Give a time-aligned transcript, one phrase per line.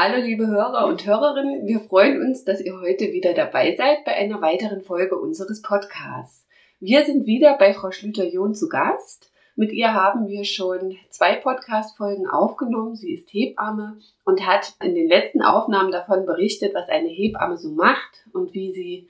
[0.00, 4.14] Hallo liebe Hörer und Hörerinnen, wir freuen uns, dass ihr heute wieder dabei seid bei
[4.14, 6.46] einer weiteren Folge unseres Podcasts.
[6.78, 9.32] Wir sind wieder bei Frau Schlüter-John zu Gast.
[9.56, 12.94] Mit ihr haben wir schon zwei Podcast-Folgen aufgenommen.
[12.94, 17.72] Sie ist Hebamme und hat in den letzten Aufnahmen davon berichtet, was eine Hebamme so
[17.72, 19.08] macht und wie sie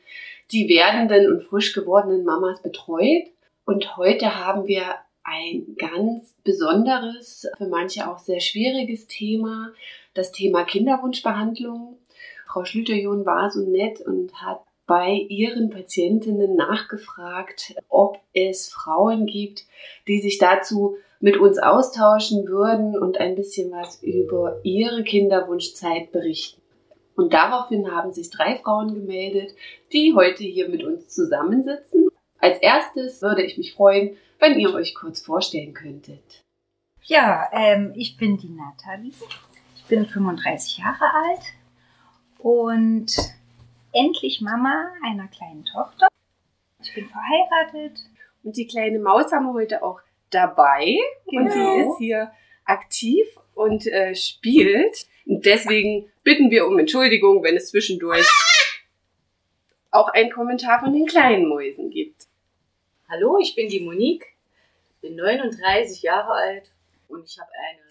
[0.52, 3.27] die werdenden und frisch gewordenen Mamas betreut.
[3.66, 4.84] Und heute haben wir
[5.23, 9.73] ein ganz besonderes, für manche auch sehr schwieriges Thema,
[10.14, 11.98] das Thema Kinderwunschbehandlung.
[12.46, 19.66] Frau Schlüterjohn war so nett und hat bei ihren Patientinnen nachgefragt, ob es Frauen gibt,
[20.09, 26.62] die sich dazu mit uns austauschen würden und ein bisschen was über ihre Kinderwunschzeit berichten.
[27.16, 29.54] Und daraufhin haben sich drei Frauen gemeldet,
[29.93, 32.09] die heute hier mit uns zusammensitzen.
[32.38, 36.45] Als erstes würde ich mich freuen, wenn ihr euch kurz vorstellen könntet.
[37.02, 39.12] Ja, ähm, ich bin die Nathalie.
[39.88, 41.41] Ich bin 35 Jahre alt
[42.41, 43.06] und
[43.95, 46.09] endlich Mama einer kleinen Tochter.
[46.82, 47.99] Ich bin verheiratet.
[48.43, 50.95] Und die kleine Maus haben wir heute auch dabei.
[51.30, 51.40] Genau.
[51.40, 51.93] Und sie genau.
[51.95, 52.32] ist hier
[52.66, 55.07] aktiv und äh, spielt.
[55.24, 58.29] Und deswegen bitten wir um Entschuldigung, wenn es zwischendurch
[59.90, 62.27] auch ein Kommentar von den kleinen Mäusen gibt.
[63.09, 64.27] Hallo, ich bin die Monique,
[65.00, 66.71] bin 39 Jahre alt
[67.09, 67.88] und ich habe eine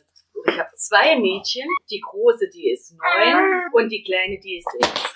[0.47, 1.67] ich habe zwei Mädchen.
[1.89, 5.13] Die große, die ist neun und die kleine, die ist sechs.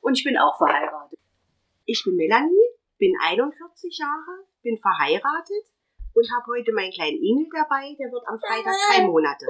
[0.00, 1.18] Und ich bin auch verheiratet.
[1.84, 5.66] Ich bin Melanie, bin 41 Jahre, bin verheiratet
[6.14, 7.94] und habe heute meinen kleinen Emil dabei.
[7.98, 9.46] Der wird am Freitag drei Monate.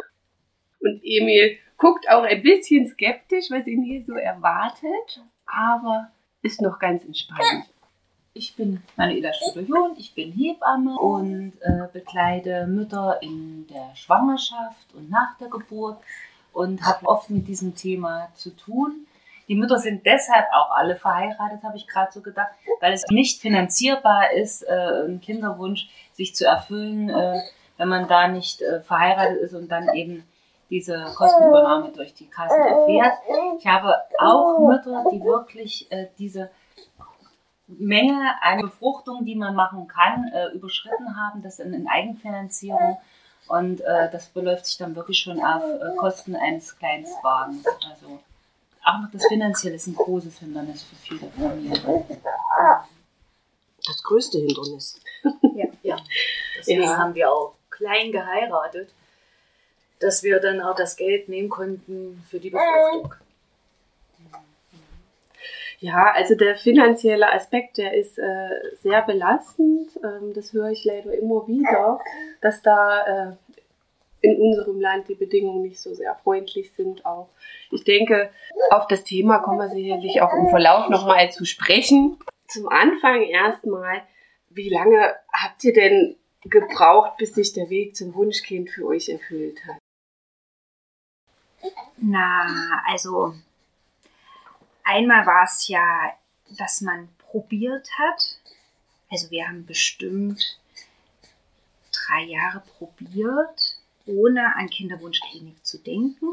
[0.81, 6.13] Und Emil guckt auch ein bisschen skeptisch, was ihn hier so erwartet, aber
[6.43, 7.71] ist noch ganz entspannt.
[8.37, 15.09] Ich bin Manuela Studion, ich bin Hebamme und äh, bekleide Mütter in der Schwangerschaft und
[15.09, 15.97] nach der Geburt
[16.53, 19.07] und habe oft mit diesem Thema zu tun.
[19.49, 23.41] Die Mütter sind deshalb auch alle verheiratet, habe ich gerade so gedacht, weil es nicht
[23.41, 27.41] finanzierbar ist, äh, einen Kinderwunsch sich zu erfüllen, äh,
[27.79, 30.25] wenn man da nicht äh, verheiratet ist und dann eben
[30.69, 33.15] diese Kostenübernahme durch die Kassen erfährt.
[33.59, 36.51] Ich habe auch Mütter, die wirklich äh, diese
[37.69, 42.99] Menge an Befruchtung, die man machen kann, äh, überschritten haben, das in, in Eigenfinanzierung.
[43.49, 47.65] Und äh, das beläuft sich dann wirklich schon auf äh, Kosten eines Kleinstwagens.
[47.67, 48.21] Also
[48.85, 52.07] auch noch das Finanzielle ist ein großes Hindernis für viele Familien.
[53.85, 55.01] Das größte Hindernis.
[55.55, 55.97] Ja, ja.
[56.59, 56.97] deswegen ja.
[56.97, 58.91] haben wir auch klein geheiratet,
[60.01, 63.15] dass wir dann auch das Geld nehmen konnten für die Befruchtung.
[65.87, 68.49] Ja, also der finanzielle Aspekt, der ist äh,
[68.83, 69.97] sehr belastend.
[70.03, 72.01] Ähm, das höre ich leider immer wieder,
[72.41, 73.37] dass da äh,
[74.21, 77.29] in unserem Land die Bedingungen nicht so sehr freundlich sind auch.
[77.71, 78.31] Ich denke,
[78.71, 82.19] auf das Thema kommen wir sicherlich auch im Verlauf nochmal zu sprechen.
[82.49, 84.03] Zum Anfang erstmal,
[84.51, 89.61] wie lange habt ihr denn gebraucht, bis sich der Weg zum Wunschkind für euch erfüllt
[89.69, 89.79] hat?
[91.97, 93.35] Na, also
[94.87, 96.13] einmal war es ja,
[96.57, 98.39] dass man probiert hat.
[99.11, 100.59] Also wir haben bestimmt
[101.93, 106.27] drei Jahre probiert ohne an Kinderwunschklinik zu denken.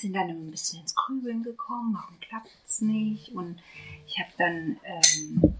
[0.00, 3.30] Sind dann ein bisschen ins Grübeln gekommen, warum klappt es nicht?
[3.30, 3.58] Und
[4.06, 5.54] ich habe dann ähm,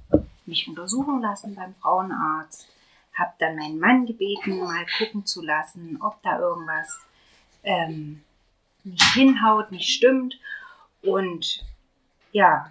[0.44, 2.68] mich untersuchen lassen beim Frauenarzt,
[3.14, 7.00] habe dann meinen Mann gebeten, mal gucken zu lassen, ob da irgendwas
[7.62, 8.22] ähm,
[8.84, 10.38] nicht hinhaut, nicht stimmt.
[11.06, 11.64] Und
[12.32, 12.70] ja,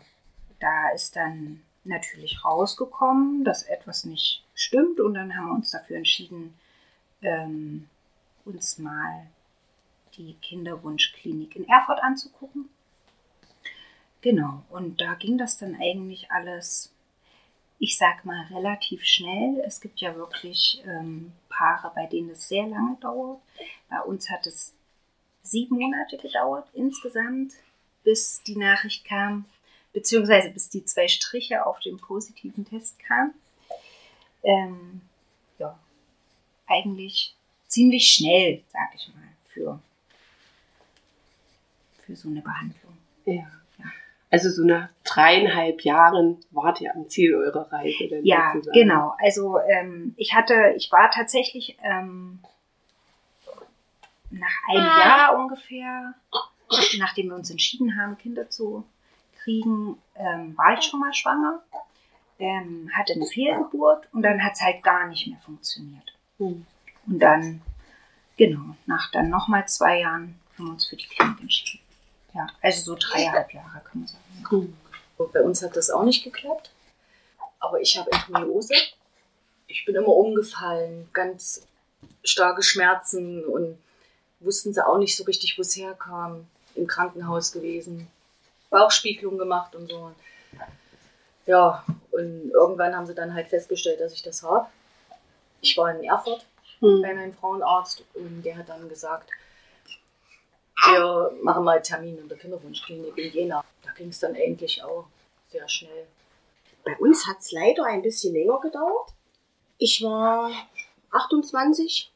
[0.59, 4.99] da ist dann natürlich rausgekommen, dass etwas nicht stimmt.
[4.99, 6.53] Und dann haben wir uns dafür entschieden,
[7.21, 7.89] ähm,
[8.43, 9.27] uns mal
[10.17, 12.69] die Kinderwunschklinik in Erfurt anzugucken.
[14.21, 16.91] Genau, und da ging das dann eigentlich alles,
[17.77, 19.61] ich sag mal, relativ schnell.
[19.65, 23.39] Es gibt ja wirklich ähm, Paare, bei denen es sehr lange dauert.
[23.87, 24.73] Bei uns hat es
[25.43, 27.53] sieben Monate gedauert insgesamt,
[28.05, 29.43] bis die Nachricht kam,
[29.91, 33.33] beziehungsweise bis die zwei Striche auf dem positiven Test kamen.
[34.43, 35.01] Ähm,
[35.59, 35.77] ja,
[36.67, 37.35] eigentlich
[37.67, 39.81] ziemlich schnell, sag ich mal, für,
[42.05, 42.97] für so eine Behandlung.
[43.25, 43.51] Ja.
[44.31, 48.07] Also so nach dreieinhalb Jahren wart ihr am Ziel eurer Reise.
[48.09, 48.77] Denn ja, sozusagen.
[48.77, 49.15] genau.
[49.23, 52.39] Also ähm, ich hatte, ich war tatsächlich ähm,
[54.31, 56.15] nach einem Jahr ungefähr,
[56.97, 58.85] nachdem wir uns entschieden haben, Kinder zu
[59.43, 61.63] kriegen, ähm, war ich schon mal schwanger,
[62.39, 66.13] ähm, hatte eine Fehlgeburt und dann hat es halt gar nicht mehr funktioniert.
[66.37, 66.65] Mhm.
[67.07, 67.61] Und dann,
[68.37, 71.83] genau, nach dann nochmal zwei Jahren haben wir uns für die Klinik entschieden.
[72.33, 74.23] Ja, also so dreieinhalb Jahre kann man sagen.
[75.31, 76.71] Bei uns hat das auch nicht geklappt.
[77.59, 78.73] Aber ich habe Endometriose.
[79.67, 81.65] Ich bin immer umgefallen, ganz
[82.23, 83.77] starke Schmerzen und
[84.39, 86.47] wussten sie auch nicht so richtig, wo es herkam.
[86.75, 88.07] Im Krankenhaus gewesen,
[88.69, 90.11] Bauchspiegelung gemacht und so.
[91.45, 94.67] Ja, und irgendwann haben sie dann halt festgestellt, dass ich das habe.
[95.61, 96.45] Ich war in Erfurt
[96.79, 97.01] Hm.
[97.01, 99.29] bei meinem Frauenarzt und der hat dann gesagt,
[100.87, 103.63] wir machen mal einen Termin in der Kinderwunschklinik in Jena.
[103.83, 105.07] Da ging es dann endlich auch
[105.51, 106.05] sehr schnell.
[106.83, 109.09] Bei uns hat es leider ein bisschen länger gedauert.
[109.77, 110.51] Ich war
[111.11, 112.11] 28,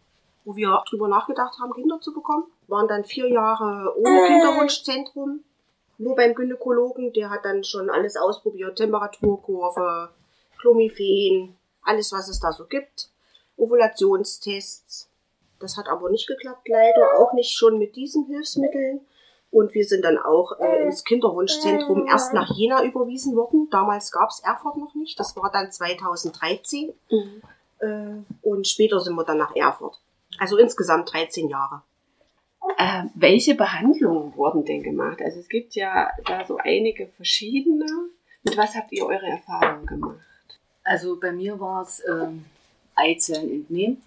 [0.46, 2.46] wo wir drüber nachgedacht haben, Kinder zu bekommen.
[2.70, 5.44] Waren dann vier Jahre ohne Kinderwunschzentrum.
[5.98, 8.78] Nur beim Gynäkologen, der hat dann schon alles ausprobiert.
[8.78, 10.10] Temperaturkurve,
[10.60, 13.10] Clomiphen, alles was es da so gibt.
[13.58, 15.10] Ovulationstests.
[15.60, 17.20] Das hat aber nicht geklappt, leider.
[17.20, 19.02] Auch nicht schon mit diesen Hilfsmitteln.
[19.52, 23.68] Und wir sind dann auch äh, ins Kinderwunschzentrum erst nach Jena überwiesen worden.
[23.72, 25.20] Damals gab es Erfurt noch nicht.
[25.20, 26.94] Das war dann 2013.
[27.80, 27.88] Äh,
[28.44, 30.00] und später sind wir dann nach Erfurt.
[30.38, 31.82] Also insgesamt 13 Jahre.
[32.78, 35.22] Äh, welche Behandlungen wurden denn gemacht?
[35.22, 37.86] Also es gibt ja da so einige verschiedene.
[38.44, 40.20] Mit was habt ihr eure Erfahrungen gemacht?
[40.84, 42.46] Also bei mir war es ähm,
[42.96, 44.02] Eizellen entnehmen.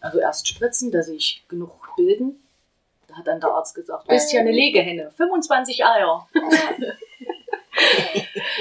[0.00, 2.42] Also erst spritzen, dass sich genug bilden.
[3.08, 6.28] Da hat dann der Arzt gesagt, du bist ja eine Legehenne, 25 Eier.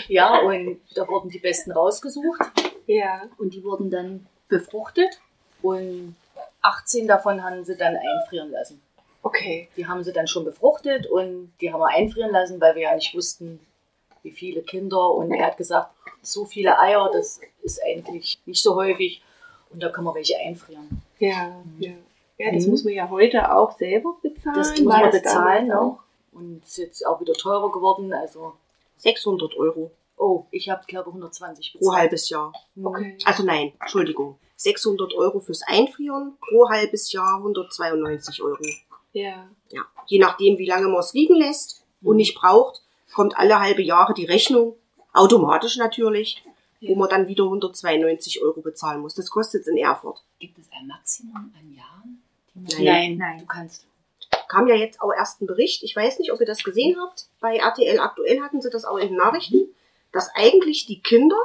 [0.08, 2.42] ja, und da wurden die besten rausgesucht
[2.88, 3.22] Ja.
[3.38, 5.20] und die wurden dann befruchtet
[5.62, 6.16] und
[6.62, 8.82] 18 davon haben sie dann einfrieren lassen.
[9.30, 9.70] Okay.
[9.78, 12.96] Die haben sie dann schon befruchtet und die haben wir einfrieren lassen, weil wir ja
[12.96, 13.60] nicht wussten,
[14.24, 15.12] wie viele Kinder.
[15.12, 15.92] Und er hat gesagt,
[16.22, 19.22] so viele Eier, das ist eigentlich nicht so häufig.
[19.72, 21.02] Und da können wir welche einfrieren.
[21.20, 21.92] Ja, ja.
[22.38, 22.72] Ja, das Mhm.
[22.72, 24.56] muss man ja heute auch selber bezahlen.
[24.58, 26.00] Das muss man bezahlen auch.
[26.32, 28.14] Und ist jetzt auch wieder teurer geworden.
[28.14, 28.54] Also,
[28.98, 29.92] 600 Euro
[30.22, 31.98] oh, ich habe, glaube 120 pro bezahlt.
[31.98, 32.52] halbes Jahr.
[32.76, 32.86] Mhm.
[32.88, 33.18] Okay.
[33.26, 34.38] Also nein, Entschuldigung.
[34.58, 38.60] 600 Euro fürs Einfrieren, pro halbes Jahr 192 Euro.
[39.22, 39.50] Ja.
[39.72, 39.82] Ja.
[40.08, 42.82] Je nachdem, wie lange man es liegen lässt und nicht braucht,
[43.14, 44.76] kommt alle halbe Jahre die Rechnung,
[45.14, 46.44] automatisch natürlich,
[46.82, 49.16] wo man dann wieder 192 Euro bezahlen muss.
[49.16, 50.22] Das kostet in Erfurt.
[50.40, 52.22] Gibt es ein Maximum an Jahren?
[52.54, 52.84] Nein.
[52.84, 53.40] Nein, Nein.
[53.40, 53.86] du kannst.
[54.48, 57.28] Kam ja jetzt auch erst ein Bericht, ich weiß nicht, ob ihr das gesehen habt,
[57.40, 59.68] bei RTL aktuell hatten sie das auch in den Nachrichten,
[60.12, 61.38] dass eigentlich die Kinder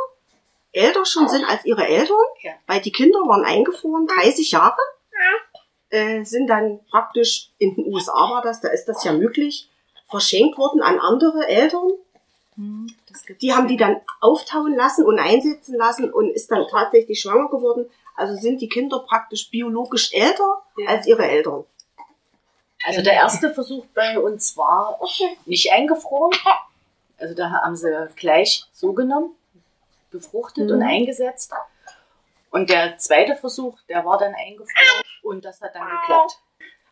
[0.73, 2.53] älter schon sind als ihre Eltern, Ja.
[2.67, 4.77] weil die Kinder waren eingefroren, 30 Jahre,
[5.95, 9.69] äh, sind dann praktisch in den USA war das, da ist das ja möglich,
[10.11, 11.91] verschenkt worden an andere Eltern.
[12.57, 16.67] Hm, das gibt's Die haben die dann auftauen lassen und einsetzen lassen und ist dann
[16.69, 17.87] tatsächlich schwanger geworden.
[18.17, 20.89] Also sind die Kinder praktisch biologisch älter Ja.
[20.89, 21.65] als ihre Eltern.
[22.87, 25.01] Also der erste Versuch bei uns war
[25.47, 26.31] nicht eingefroren.
[27.19, 29.31] Also da haben sie gleich so genommen,
[30.11, 30.85] befruchtet und Mhm.
[30.87, 31.53] eingesetzt.
[32.55, 36.39] Und der zweite Versuch, der war dann eingefroren und das hat dann geklappt.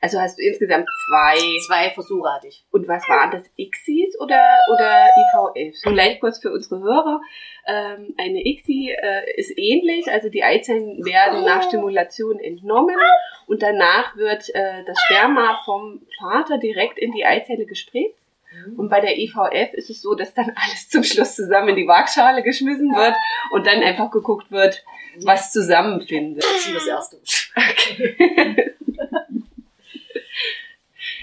[0.00, 1.38] Also hast du insgesamt zwei.
[1.68, 2.64] Zwei Versuche hatte ich.
[2.72, 3.48] Und was waren das?
[3.56, 5.76] ICSIs oder, oder IVF?
[5.84, 7.20] Vielleicht kurz für unsere Hörer.
[7.68, 12.96] Ähm, eine ICSI äh, ist ähnlich, also die Eizellen werden nach Stimulation entnommen
[13.46, 18.18] und danach wird äh, das Sperma vom Vater direkt in die Eizelle gespritzt.
[18.76, 21.86] Und bei der IVF ist es so, dass dann alles zum Schluss zusammen in die
[21.86, 23.14] Waagschale geschmissen wird
[23.52, 24.84] und dann einfach geguckt wird,
[25.22, 26.42] was zusammenfindet.
[26.42, 27.18] Das ist das erste.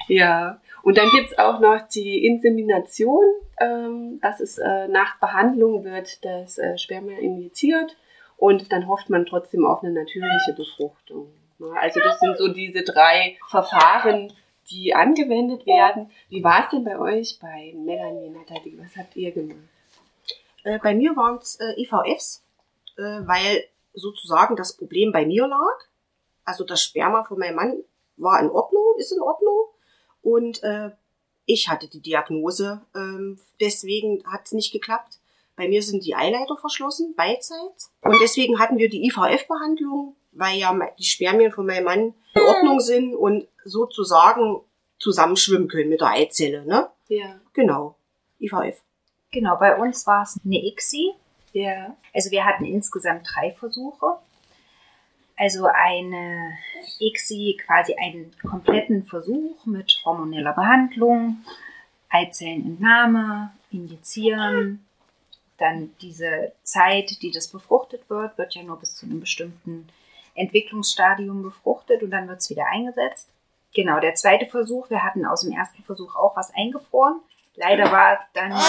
[0.10, 3.24] Ja, und dann gibt's auch noch die Insemination.
[3.62, 7.96] Ähm, das ist äh, nach Behandlung wird das äh, Sperma injiziert
[8.36, 11.32] und dann hofft man trotzdem auf eine natürliche Befruchtung.
[11.80, 14.34] Also das sind so diese drei Verfahren,
[14.70, 16.12] die angewendet werden.
[16.30, 18.78] Wie war es denn bei euch, bei Melanie, Nathalie?
[18.80, 19.58] Was habt ihr gemacht?
[20.64, 22.44] Äh, bei mir waren es äh, IVFs,
[22.98, 25.80] äh, weil sozusagen das Problem bei mir lag.
[26.44, 27.84] Also das Sperma von meinem Mann
[28.18, 29.66] war in Ordnung, ist in Ordnung.
[30.22, 30.62] Und
[31.46, 35.20] ich hatte die Diagnose, ähm, deswegen hat es nicht geklappt.
[35.56, 37.92] Bei mir sind die Eileiter verschlossen, beidseits.
[38.02, 42.80] Und deswegen hatten wir die IVF-Behandlung, weil ja die Spermien von meinem Mann in Ordnung
[42.80, 44.62] sind und sozusagen
[45.00, 46.66] zusammenschwimmen können mit der Eizelle.
[46.66, 46.90] Ne?
[47.08, 47.40] Ja.
[47.54, 47.96] Genau,
[48.40, 48.82] IVF.
[49.32, 51.14] Genau, bei uns war es eine ICSI.
[51.54, 51.96] Ja.
[52.14, 54.18] Also wir hatten insgesamt drei Versuche.
[55.38, 56.58] Also eine
[57.00, 61.46] ICSI, quasi einen kompletten Versuch mit hormoneller Behandlung,
[62.10, 64.86] Eizellenentnahme, Injizieren,
[65.58, 69.88] dann diese Zeit, die das befruchtet wird, wird ja nur bis zu einem bestimmten
[70.40, 73.30] Entwicklungsstadium befruchtet und dann wird es wieder eingesetzt.
[73.76, 77.20] genau, der zweite Versuch, wir hatten aus dem ersten Versuch auch was eingefroren.
[77.56, 78.60] Leider war dann nur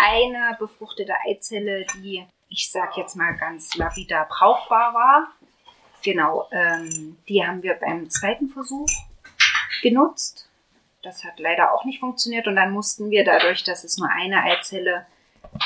[0.00, 5.28] eine befruchtete Eizelle, die, ich sag jetzt mal ganz lapidar, brauchbar war.
[6.04, 8.88] Genau, ähm, die haben wir beim zweiten Versuch
[9.82, 10.48] genutzt.
[11.02, 14.42] Das hat leider auch nicht funktioniert und dann mussten wir dadurch, dass es nur eine
[14.44, 15.06] Eizelle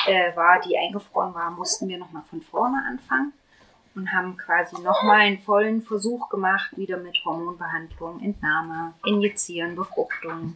[0.07, 3.33] äh, war, die eingefroren war, mussten wir nochmal von vorne anfangen
[3.95, 10.55] und haben quasi nochmal einen vollen Versuch gemacht, wieder mit Hormonbehandlung, Entnahme, Injizieren, Befruchtung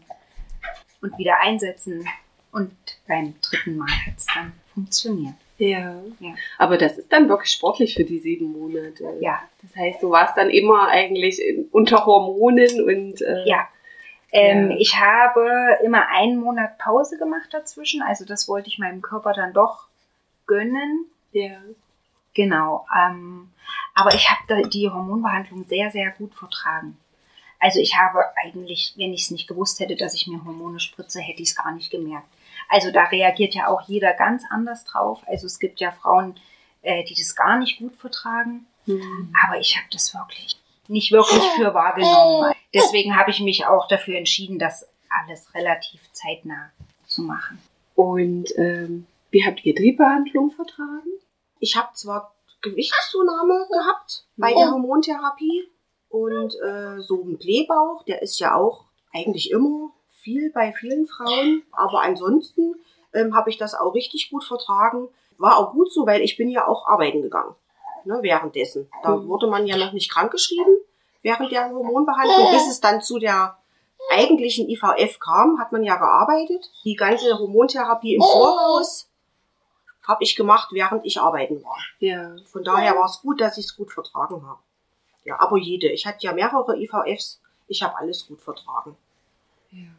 [1.01, 2.07] und wieder einsetzen.
[2.51, 2.71] Und
[3.07, 5.35] beim dritten Mal hat es dann funktioniert.
[5.59, 5.95] Ja.
[6.19, 6.33] Ja.
[6.57, 9.17] Aber das ist dann wirklich sportlich für die sieben Monate.
[9.19, 11.41] Ja, Das heißt, du warst dann immer eigentlich
[11.71, 13.67] unter Hormonen und äh, ja.
[14.31, 14.77] Ähm, Ja.
[14.77, 18.01] Ich habe immer einen Monat Pause gemacht dazwischen.
[18.01, 19.87] Also das wollte ich meinem Körper dann doch
[20.45, 21.05] gönnen.
[21.31, 21.57] ja.
[22.37, 22.85] Genau.
[22.95, 23.49] Ähm,
[23.95, 26.95] aber ich habe die Hormonbehandlung sehr, sehr gut vertragen.
[27.59, 31.19] Also ich habe eigentlich, wenn ich es nicht gewusst hätte, dass ich mir Hormone spritze,
[31.19, 32.27] hätte ich es gar nicht gemerkt.
[32.69, 35.23] Also da reagiert ja auch jeder ganz anders drauf.
[35.25, 36.39] Also es gibt ja Frauen,
[36.83, 38.67] äh, die das gar nicht gut vertragen.
[38.85, 39.33] Hm.
[39.43, 42.53] Aber ich habe das wirklich nicht wirklich für wahrgenommen.
[42.75, 46.69] Deswegen habe ich mich auch dafür entschieden, das alles relativ zeitnah
[47.07, 47.57] zu machen.
[47.95, 51.09] Und ähm, wie habt ihr die Behandlung vertragen?
[51.59, 55.67] Ich habe zwar Gewichtszunahme gehabt bei der Hormontherapie
[56.09, 61.63] und äh, so ein Blähbauch, der ist ja auch eigentlich immer viel bei vielen Frauen,
[61.71, 62.75] aber ansonsten
[63.13, 65.07] ähm, habe ich das auch richtig gut vertragen.
[65.37, 67.55] War auch gut so, weil ich bin ja auch arbeiten gegangen
[68.05, 68.89] ne, währenddessen.
[69.03, 69.27] Da Mhm.
[69.27, 70.77] wurde man ja noch nicht krankgeschrieben
[71.21, 73.57] während der Hormonbehandlung, bis es dann zu der
[74.11, 76.71] eigentlichen IVF kam, hat man ja gearbeitet.
[76.85, 79.09] Die ganze Hormontherapie im Voraus
[80.07, 81.77] habe ich gemacht, während ich arbeiten war.
[81.99, 82.35] Ja.
[82.45, 84.59] Von daher war es gut, dass ich es gut vertragen habe.
[85.23, 85.89] Ja, aber jede.
[85.89, 87.41] Ich hatte ja mehrere IVFs.
[87.67, 88.95] Ich habe alles gut vertragen.
[89.71, 89.89] ja.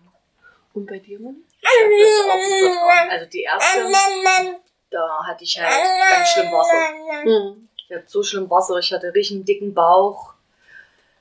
[0.74, 1.36] Und bei dir, Mann?
[1.60, 3.10] Ich hab das auch gut vertragen.
[3.10, 4.60] Also die erste,
[4.90, 5.70] da hatte ich halt
[6.10, 7.24] ganz schlimm Wasser.
[7.24, 7.68] Hm.
[7.76, 10.34] Ich hatte so schlimm Wasser, ich hatte richtig einen dicken Bauch.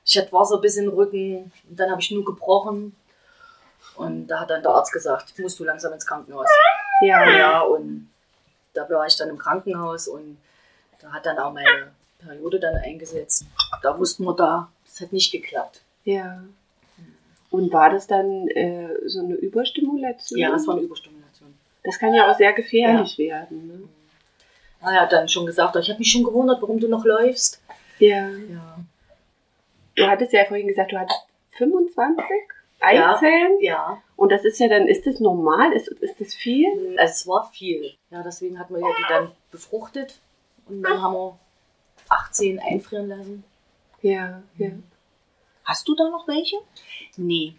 [0.04, 1.52] Ich hatte Wasser bis in den Rücken.
[1.68, 2.94] Und dann habe ich nur gebrochen.
[3.96, 6.48] Und da hat dann der Arzt gesagt, musst du langsam ins Krankenhaus.
[7.00, 7.28] Ja.
[7.28, 8.10] Ja, und
[8.74, 10.38] da war ich dann im Krankenhaus und
[11.00, 13.46] da hat dann auch meine Periode dann eingesetzt.
[13.82, 15.82] Da wussten wir da, das hat nicht geklappt.
[16.04, 16.42] Ja.
[17.50, 20.38] Und war das dann äh, so eine Überstimulation?
[20.38, 21.54] Ja, das war eine Überstimulation.
[21.84, 23.66] Das kann ja auch sehr gefährlich werden.
[23.66, 23.88] Ne?
[24.80, 27.60] Ah, er hat dann schon gesagt, ich habe mich schon gewundert, warum du noch läufst.
[27.98, 28.28] Ja.
[28.28, 28.78] Ja.
[29.94, 31.20] Du hattest ja vorhin gesagt, du hattest
[31.52, 32.57] 25 Ja.
[32.80, 33.60] Eizellen.
[33.60, 35.72] Ja, Und das ist ja dann, ist das normal?
[35.72, 36.96] Ist, ist das viel?
[36.98, 37.94] also es war viel.
[38.10, 40.20] Ja, deswegen hatten wir ja die dann befruchtet
[40.66, 41.38] und dann haben wir
[42.08, 43.44] 18 einfrieren lassen.
[44.02, 44.70] Ja, ja.
[45.64, 46.56] Hast du da noch welche?
[47.16, 47.54] Nee.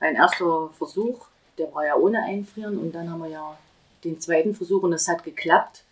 [0.00, 1.26] Mein erster Versuch,
[1.58, 3.56] der war ja ohne Einfrieren und dann haben wir ja
[4.04, 5.84] den zweiten Versuch und das hat geklappt.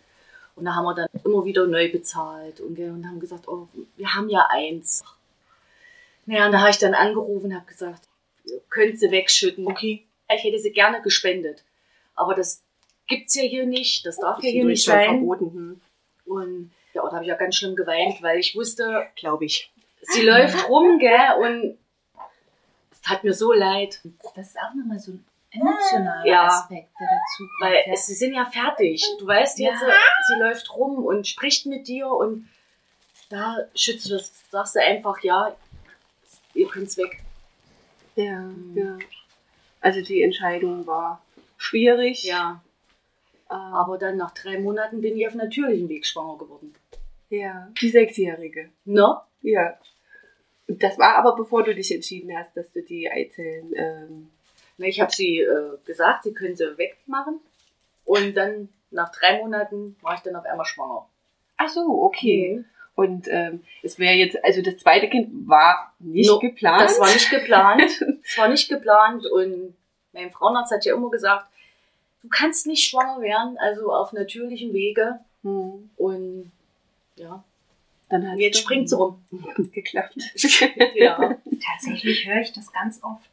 [0.55, 4.13] Und da haben wir dann immer wieder neu bezahlt und, und haben gesagt, oh, wir
[4.13, 5.03] haben ja eins.
[6.25, 8.07] Naja, und da habe ich dann angerufen und habe gesagt,
[8.69, 9.67] könnt sie wegschütten.
[9.67, 10.05] Okay.
[10.33, 11.63] Ich hätte sie gerne gespendet.
[12.15, 12.63] Aber das
[13.07, 15.09] gibt's ja hier nicht, das darf Ist ja hier nicht sein.
[15.19, 15.51] verboten.
[15.53, 15.81] Hm.
[16.25, 19.71] Und ja, da habe ich ja ganz schlimm geweint, weil ich wusste, Glaube ich.
[20.01, 21.77] sie läuft rum, gell, und
[22.91, 23.99] es tat mir so leid.
[24.35, 26.47] Das ist auch nochmal so ein emotionaler Ja.
[26.47, 27.71] Aspekt, der dazu kommt.
[27.73, 27.95] Weil ja.
[27.95, 29.03] sie sind ja fertig.
[29.19, 29.93] Du weißt jetzt, Ja.
[30.27, 32.47] sie läuft rum und spricht mit dir und
[33.29, 35.55] da schützt du das, sagst du einfach, ja,
[36.53, 37.21] ihr könnt's weg.
[38.23, 38.97] Ja, ja.
[39.79, 41.21] Also die Entscheidung war
[41.57, 42.23] schwierig.
[42.23, 42.61] Ja.
[43.47, 46.73] aber Aber dann nach drei Monaten bin ich auf natürlichem Weg schwanger geworden.
[47.29, 47.69] ja.
[47.81, 48.69] Die Sechsjährige.
[48.85, 49.19] Ne?
[49.41, 49.77] Ja.
[50.67, 53.73] Das war aber bevor du dich entschieden hast, dass du die Eizellen.
[53.75, 54.29] Ähm,
[54.77, 57.39] Na, Ich habe sie äh, gesagt, sie können sie wegmachen.
[58.05, 61.07] Und dann nach drei Monaten war ich dann auf einmal schwanger.
[61.57, 62.63] ach so, okay.
[63.01, 66.81] Und ähm, es wäre jetzt, also das zweite Kind war nicht No, geplant.
[66.83, 67.81] Das war nicht geplant.
[68.23, 69.25] Das war nicht geplant.
[69.25, 69.73] Und
[70.13, 71.47] mein Frauenarzt hat ja immer gesagt,
[72.21, 75.19] du kannst nicht schwanger werden, also auf natürlichem Wege.
[75.43, 75.89] Hm.
[75.97, 76.51] Und
[77.15, 77.43] ja,
[78.09, 79.23] Dann hat jetzt springt sie rum.
[79.73, 80.15] geklappt.
[80.95, 81.35] Ja.
[81.65, 83.29] Tatsächlich höre ich das ganz oft,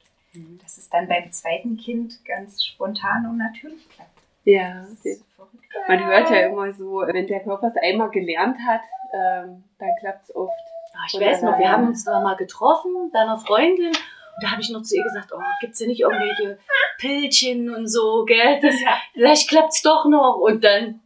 [0.63, 4.19] dass es dann beim zweiten Kind ganz spontan und natürlich klappt.
[4.45, 4.87] ja.
[4.91, 5.65] Das ist verrückt.
[5.89, 8.81] Man hört ja immer so, wenn der Körper es einmal gelernt hat,
[9.15, 10.53] ähm, dann klappt es oft.
[10.95, 13.89] Ah, Ich weiß noch, wir haben uns da mal getroffen bei einer Freundin.
[13.89, 16.59] Und da habe ich noch zu ihr gesagt, oh, gibt's ja nicht irgendwelche
[16.99, 18.61] Pillchen und so, gell?
[18.61, 18.75] Das,
[19.13, 20.37] vielleicht klappt's doch noch.
[20.37, 21.01] Und dann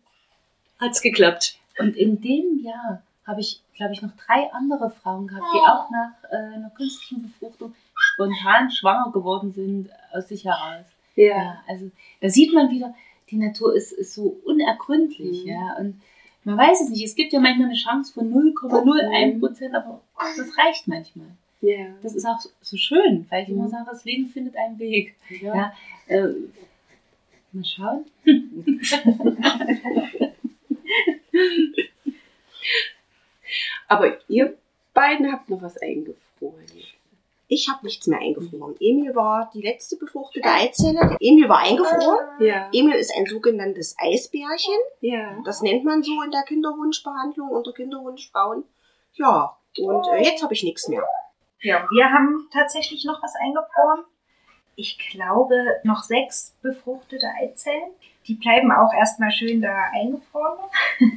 [0.80, 1.56] hat's geklappt.
[1.78, 5.88] Und in dem Jahr habe ich, glaube ich, noch drei andere Frauen gehabt, die auch
[5.90, 10.84] nach äh, einer künstlichen Befruchtung spontan schwanger geworden sind aus sich heraus.
[11.14, 12.94] Ja, also da sieht man wieder,
[13.32, 15.50] die Natur ist, ist so unergründlich, Mhm.
[15.50, 15.76] ja.
[15.78, 16.00] Und
[16.44, 17.02] man weiß es nicht.
[17.04, 20.00] Es gibt ja manchmal eine Chance von 0,01 Prozent, aber
[20.36, 21.28] das reicht manchmal.
[21.62, 21.86] Ja.
[22.02, 23.68] Das ist auch so- so schön, weil ich immer Mhm.
[23.70, 25.14] sage, das Leben findet einen Weg.
[25.40, 25.54] Ja.
[25.56, 25.72] Ja.
[26.08, 26.28] Äh,
[27.52, 28.04] mal schauen.
[33.88, 34.56] Aber ihr
[34.94, 36.64] beiden habt noch was eingefroren.
[37.52, 38.76] Ich habe nichts mehr eingefroren.
[38.80, 41.18] Emil war die letzte befruchtete Eizelle.
[41.20, 42.40] Emil war eingefroren.
[42.40, 42.70] Ja.
[42.72, 44.78] Emil ist ein sogenanntes Eisbärchen.
[45.00, 45.36] Ja.
[45.44, 48.64] Das nennt man so in der Kinderwunschbehandlung unter Kinderwunschfrauen.
[49.12, 51.06] Ja, und äh, jetzt habe ich nichts mehr.
[51.60, 54.04] Ja, wir haben tatsächlich noch was eingefroren.
[54.82, 57.92] Ich glaube, noch sechs befruchtete Eizellen.
[58.26, 60.58] Die bleiben auch erstmal schön da eingefroren.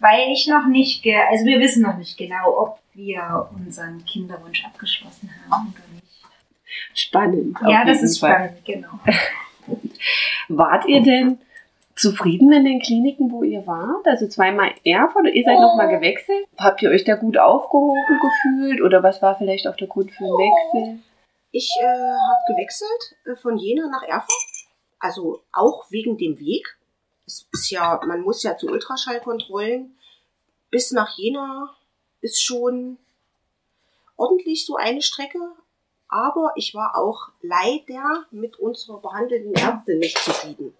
[0.00, 5.30] Weil ich noch nicht, also wir wissen noch nicht genau, ob wir unseren Kinderwunsch abgeschlossen
[5.48, 6.04] haben oder nicht.
[6.92, 7.56] Spannend.
[7.66, 8.52] ja, das ist Fall.
[8.52, 9.00] spannend, genau.
[10.48, 11.38] Wart ihr denn
[11.96, 14.06] zufrieden in den Kliniken, wo ihr wart?
[14.06, 16.46] Also zweimal Erfurt oder ihr seid nochmal gewechselt?
[16.58, 20.24] Habt ihr euch da gut aufgehoben gefühlt oder was war vielleicht auch der Grund für
[20.24, 20.98] den Wechsel?
[21.54, 24.32] Ich äh, habe gewechselt äh, von Jena nach Erfurt.
[24.98, 26.66] Also auch wegen dem Weg.
[27.28, 29.96] Es ist ja, man muss ja zu Ultraschallkontrollen.
[30.70, 31.72] Bis nach Jena
[32.20, 32.98] ist schon
[34.16, 35.38] ordentlich so eine Strecke.
[36.08, 40.74] Aber ich war auch leider mit unserer behandelnden Ärztin nicht zufrieden.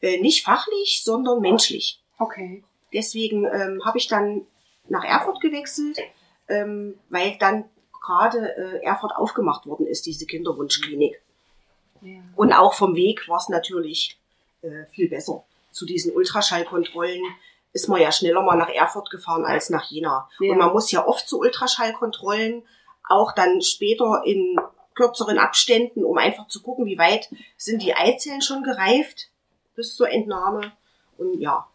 [0.00, 2.02] Äh, nicht fachlich, sondern menschlich.
[2.18, 2.64] Okay.
[2.94, 4.46] Deswegen ähm, habe ich dann
[4.88, 5.98] nach Erfurt gewechselt,
[6.48, 7.68] ähm, weil dann
[8.00, 11.20] gerade äh, Erfurt aufgemacht worden ist, diese Kinderwunschklinik.
[12.02, 12.20] Ja.
[12.34, 14.18] Und auch vom Weg war es natürlich
[14.62, 15.44] äh, viel besser.
[15.70, 17.22] Zu diesen Ultraschallkontrollen
[17.72, 20.28] ist man ja schneller mal nach Erfurt gefahren als nach Jena.
[20.40, 20.52] Ja.
[20.52, 22.62] Und man muss ja oft zu Ultraschallkontrollen,
[23.08, 24.58] auch dann später in
[24.94, 29.28] kürzeren Abständen, um einfach zu gucken, wie weit sind die Eizellen schon gereift
[29.74, 30.72] bis zur Entnahme.
[31.18, 31.66] Und ja,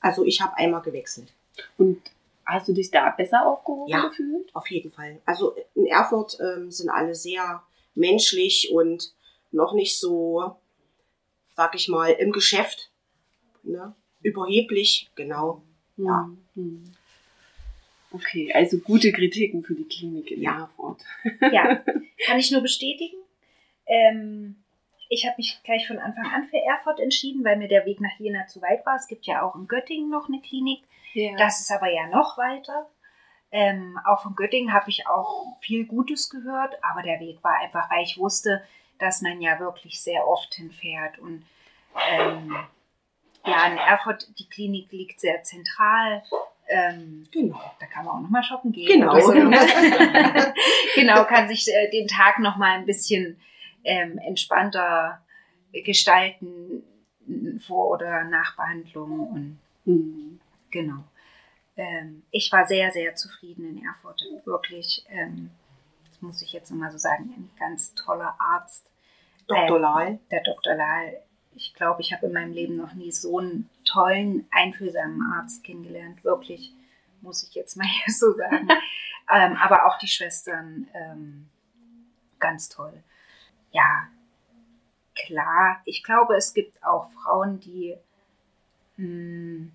[0.00, 1.32] also ich habe einmal gewechselt.
[1.76, 2.00] Und
[2.46, 4.08] hast du dich da besser aufgehoben Ja.
[4.08, 4.54] gefühlt?
[4.54, 5.20] Auf jeden Fall.
[5.24, 7.62] Also in Erfurt ähm, sind alle sehr
[7.94, 9.12] menschlich und
[9.52, 10.56] noch nicht so,
[11.56, 12.90] sag ich mal, im Geschäft.
[13.62, 13.94] Ne?
[14.22, 15.62] Überheblich, genau.
[15.96, 16.28] Ja.
[16.54, 16.84] Hm.
[18.10, 20.60] Okay, also gute Kritiken für die Klinik in Ja.
[20.60, 21.02] Erfurt.
[21.52, 21.76] Ja,
[22.26, 23.16] kann ich nur bestätigen.
[23.86, 24.56] Ähm,
[25.08, 28.18] ich habe mich gleich von Anfang an für Erfurt entschieden, weil mir der Weg nach
[28.18, 28.96] Jena zu weit war.
[28.96, 30.82] Es gibt ja auch in Göttingen noch eine Klinik.
[31.14, 31.36] Ja.
[31.36, 32.86] Das ist aber ja noch weiter.
[33.50, 37.88] Ähm, auch von Göttingen habe ich auch viel Gutes gehört, aber der Weg war einfach,
[37.90, 38.62] weil ich wusste,
[38.98, 41.18] dass man ja wirklich sehr oft hinfährt.
[41.20, 41.46] Und
[42.10, 42.56] ähm,
[43.46, 46.22] ja, in Erfurt, die Klinik liegt sehr zentral.
[46.66, 47.60] Ähm, Genau.
[47.78, 48.86] da kann man auch nochmal shoppen gehen.
[48.88, 49.20] Genau.
[49.20, 49.32] so.
[50.94, 53.40] genau, kann sich äh, den Tag nochmal ein bisschen
[53.84, 55.20] ähm, entspannter
[55.84, 56.82] gestalten
[57.66, 60.40] vor oder nach Behandlung und Hm.
[60.74, 61.04] Genau.
[61.76, 64.20] Ähm, ich war sehr, sehr zufrieden in Erfurt.
[64.44, 65.50] Wirklich, ähm,
[66.08, 68.90] das muss ich jetzt nochmal so sagen, ein ganz toller Arzt.
[69.46, 69.76] Dr.
[69.76, 70.18] Ähm, Lahl.
[70.32, 70.74] Der Dr.
[70.74, 71.22] Lahl.
[71.54, 76.24] Ich glaube, ich habe in meinem Leben noch nie so einen tollen, einfühlsamen Arzt kennengelernt.
[76.24, 76.72] Wirklich,
[77.20, 78.68] muss ich jetzt mal hier so sagen.
[79.32, 81.48] ähm, aber auch die Schwestern, ähm,
[82.40, 83.00] ganz toll.
[83.70, 84.08] Ja,
[85.14, 85.82] klar.
[85.84, 87.96] Ich glaube, es gibt auch Frauen, die
[88.96, 89.70] hm,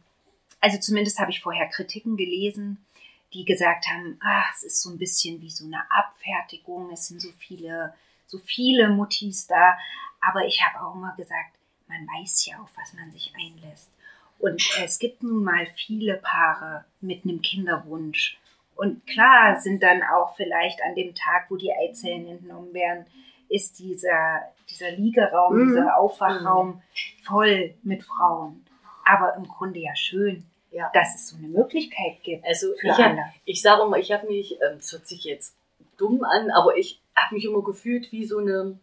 [0.62, 2.86] also zumindest habe ich vorher Kritiken gelesen,
[3.34, 7.22] die gesagt haben, ach, es ist so ein bisschen wie so eine Abfertigung, es sind
[7.22, 7.94] so viele,
[8.26, 9.78] so viele Mutis da.
[10.22, 11.52] Aber ich habe auch immer gesagt,
[11.88, 13.92] man weiß ja, auf was man sich einlässt.
[14.40, 18.40] Und es gibt nun mal viele Paare mit einem Kinderwunsch.
[18.76, 23.06] Und klar sind dann auch vielleicht an dem Tag, wo die Eizellen entnommen werden,
[23.50, 25.68] ist dieser, dieser Liegeraum, Mhm.
[25.70, 26.82] dieser Aufwachraum
[27.24, 28.66] voll mit Frauen.
[29.04, 30.92] Aber im Grunde ja schön, Ja.
[30.94, 34.28] dass es so eine Möglichkeit gibt Also für ich, hab, ich sage immer, ich habe
[34.28, 35.56] mich, ähm, das hört sich jetzt
[35.98, 38.80] dumm an, aber ich habe mich immer gefühlt wie so eine,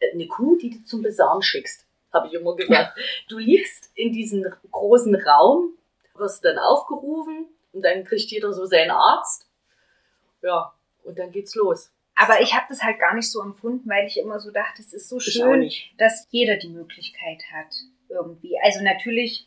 [0.00, 2.98] äh, eine Kuh, die du zum Besamen schickst, habe ich immer gesagt.
[3.28, 5.74] Du liegst in diesem großen Raum,
[6.14, 9.46] wirst dann aufgerufen und dann kriegt jeder so seinen Arzt.
[10.42, 10.72] Ja,
[11.04, 11.92] und dann geht's los.
[12.14, 14.92] Aber ich habe das halt gar nicht so empfunden, weil ich immer so dachte, es
[14.92, 17.72] ist so schön, dass jeder die Möglichkeit hat
[18.08, 18.58] irgendwie.
[18.60, 19.46] Also natürlich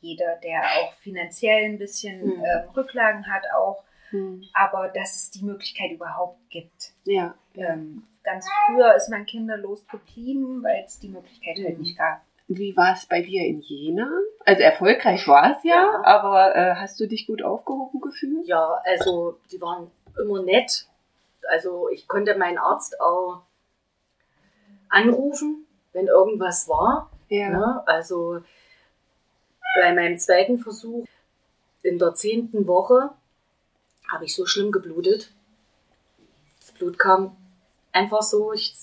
[0.00, 2.44] jeder, der auch finanziell ein bisschen Mhm.
[2.44, 4.44] ähm, Rücklagen hat auch, Hm.
[4.54, 6.92] aber dass es die Möglichkeit überhaupt gibt.
[7.04, 7.34] Ja.
[7.54, 11.82] Ähm, ganz früher ist man kinderlos geblieben, weil es die Möglichkeit halt Mhm.
[11.82, 12.20] nicht gab.
[12.48, 14.08] Wie war es bei dir in Jena?
[14.44, 16.04] Also erfolgreich war es ja, Ja.
[16.04, 18.46] aber äh, hast du dich gut aufgehoben gefühlt?
[18.46, 20.86] Ja, also die waren immer nett.
[21.48, 23.42] Also ich konnte meinen Arzt auch
[24.88, 27.10] anrufen, wenn irgendwas war.
[27.28, 27.50] Ja.
[27.50, 27.82] Ne?
[27.86, 28.40] Also
[29.80, 31.06] bei meinem zweiten Versuch
[31.82, 33.10] in der zehnten Woche
[34.10, 35.30] habe ich so schlimm geblutet.
[36.60, 37.36] Das Blut kam
[37.92, 38.52] einfach so.
[38.52, 38.74] Ich,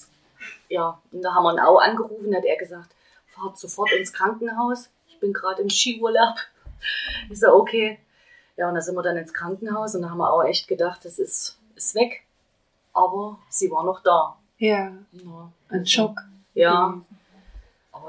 [0.69, 2.89] ja, und da haben wir ihn auch angerufen, da hat er gesagt,
[3.27, 4.89] fahrt sofort ins Krankenhaus.
[5.07, 6.35] Ich bin gerade im Skiurlaub.
[7.29, 7.97] Ich so, okay.
[8.57, 11.05] Ja, und da sind wir dann ins Krankenhaus und da haben wir auch echt gedacht,
[11.05, 12.23] das ist, ist weg.
[12.91, 14.37] Aber sie war noch da.
[14.57, 14.91] Ja.
[15.13, 15.51] Ja.
[15.69, 16.19] Ein Schock.
[16.53, 17.05] Ja, aber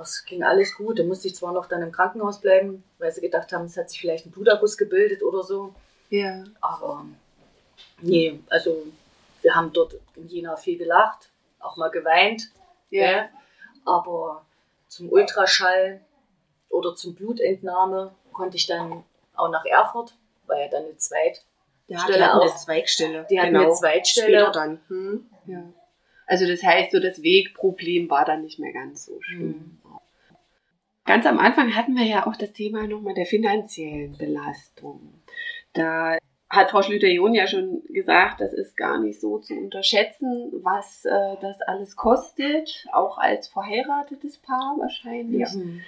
[0.00, 0.98] es ging alles gut.
[0.98, 3.90] Da musste ich zwar noch dann im Krankenhaus bleiben, weil sie gedacht haben, es hat
[3.90, 5.74] sich vielleicht ein Bluterguss gebildet oder so.
[6.10, 6.44] Ja.
[6.60, 7.04] Aber
[8.00, 8.84] nee, also
[9.42, 11.30] wir haben dort in Jena viel gelacht,
[11.60, 12.50] auch mal geweint.
[12.90, 13.06] Ja.
[13.06, 13.28] gell?
[13.84, 14.44] Aber
[14.88, 16.00] zum Ultraschall
[16.70, 19.04] oder zum Blutentnahme konnte ich dann
[19.34, 20.14] auch nach Erfurt,
[20.46, 21.42] weil ja dann eine Zweit.
[21.88, 22.56] Der Stelle hat eine auch.
[22.56, 23.26] Zweigstelle.
[23.28, 23.64] Die hatten genau.
[23.66, 24.38] eine Zweitstelle.
[24.38, 24.80] Später dann.
[24.88, 25.26] Hm?
[25.46, 25.62] ja.
[26.26, 29.78] Also das heißt, so das Wegproblem war dann nicht mehr ganz so schlimm.
[31.04, 35.22] Ganz am Anfang hatten wir ja auch das Thema nochmal der finanziellen Belastung.
[35.74, 41.04] Da hat Frau Schlüter-John ja schon gesagt, das ist gar nicht so zu unterschätzen, was
[41.04, 45.52] äh, das alles kostet, auch als verheiratetes Paar wahrscheinlich.
[45.52, 45.82] Mhm.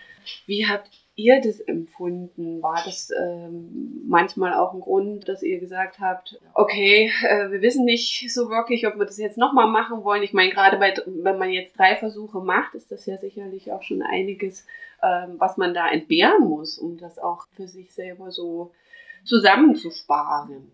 [0.46, 2.62] Wie habt ihr das empfunden?
[2.62, 7.85] War das ähm, manchmal auch ein Grund, dass ihr gesagt habt, okay, äh, wir wissen
[7.85, 10.22] nicht so wirklich, ob wir das jetzt nochmal machen wollen?
[10.22, 13.83] Ich meine, gerade bei, wenn man jetzt drei Versuche macht, ist das ja sicherlich auch
[13.83, 14.66] schon einiges,
[15.02, 18.72] ähm, was man da entbehren muss, um das auch für sich selber so
[19.24, 20.70] zusammenzusparen.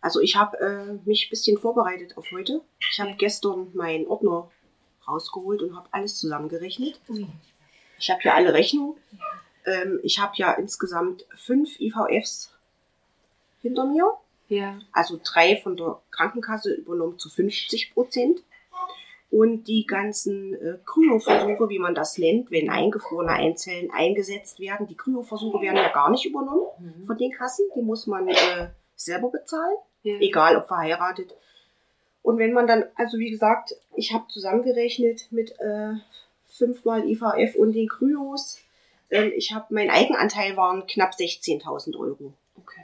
[0.00, 2.60] Also ich habe äh, mich ein bisschen vorbereitet auf heute.
[2.90, 4.50] Ich habe gestern meinen Ordner
[5.08, 7.00] rausgeholt und habe alles zusammengerechnet.
[7.98, 8.96] Ich habe ja alle Rechnungen.
[9.64, 12.54] Ähm, ich habe ja insgesamt fünf IVFs
[13.62, 14.12] hinter mir.
[14.48, 14.78] Ja.
[14.92, 18.42] Also drei von der Krankenkasse übernommen zu 50 Prozent.
[19.28, 24.96] Und die ganzen äh, Kryoversuche, wie man das nennt, wenn eingefrorene Einzellen eingesetzt werden, die
[24.96, 27.06] Kryoversuche werden ja gar nicht übernommen Mhm.
[27.06, 27.66] von den Kassen.
[27.74, 30.18] Die muss man äh, selber bezahlen ja.
[30.20, 31.34] egal ob verheiratet.
[32.22, 35.94] Und wenn man dann, also wie gesagt, ich habe zusammengerechnet mit äh,
[36.48, 38.58] fünfmal IVF und den Kryos.
[39.10, 42.32] Ähm, ich habe, mein Eigenanteil waren knapp 16.000 Euro.
[42.56, 42.82] Okay.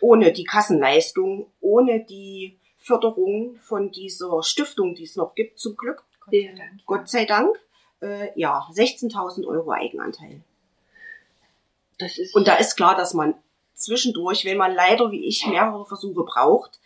[0.00, 6.04] Ohne die Kassenleistung, ohne die Förderung von dieser Stiftung, die es noch gibt, zum Glück.
[6.20, 6.54] Gott sei Ja.
[6.56, 6.86] Dank.
[6.86, 7.56] Gott sei Dank.
[8.00, 10.42] Äh, ja, 16.000 Euro Eigenanteil.
[11.98, 13.34] Das ist Und da ist klar, dass man
[13.74, 16.78] zwischendurch, wenn man leider wie ich mehrere Versuche braucht,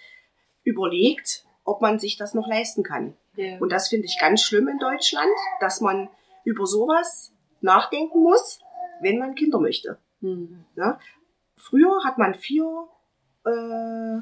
[0.63, 3.17] überlegt, ob man sich das noch leisten kann.
[3.45, 3.59] Ja.
[3.59, 6.09] Und das finde ich ganz schlimm in Deutschland, dass man
[6.45, 8.61] über sowas nachdenken muss,
[9.01, 9.99] wenn man Kinder möchte.
[10.21, 10.65] Hm.
[11.57, 12.89] Früher hat man vier,
[13.45, 14.19] äh,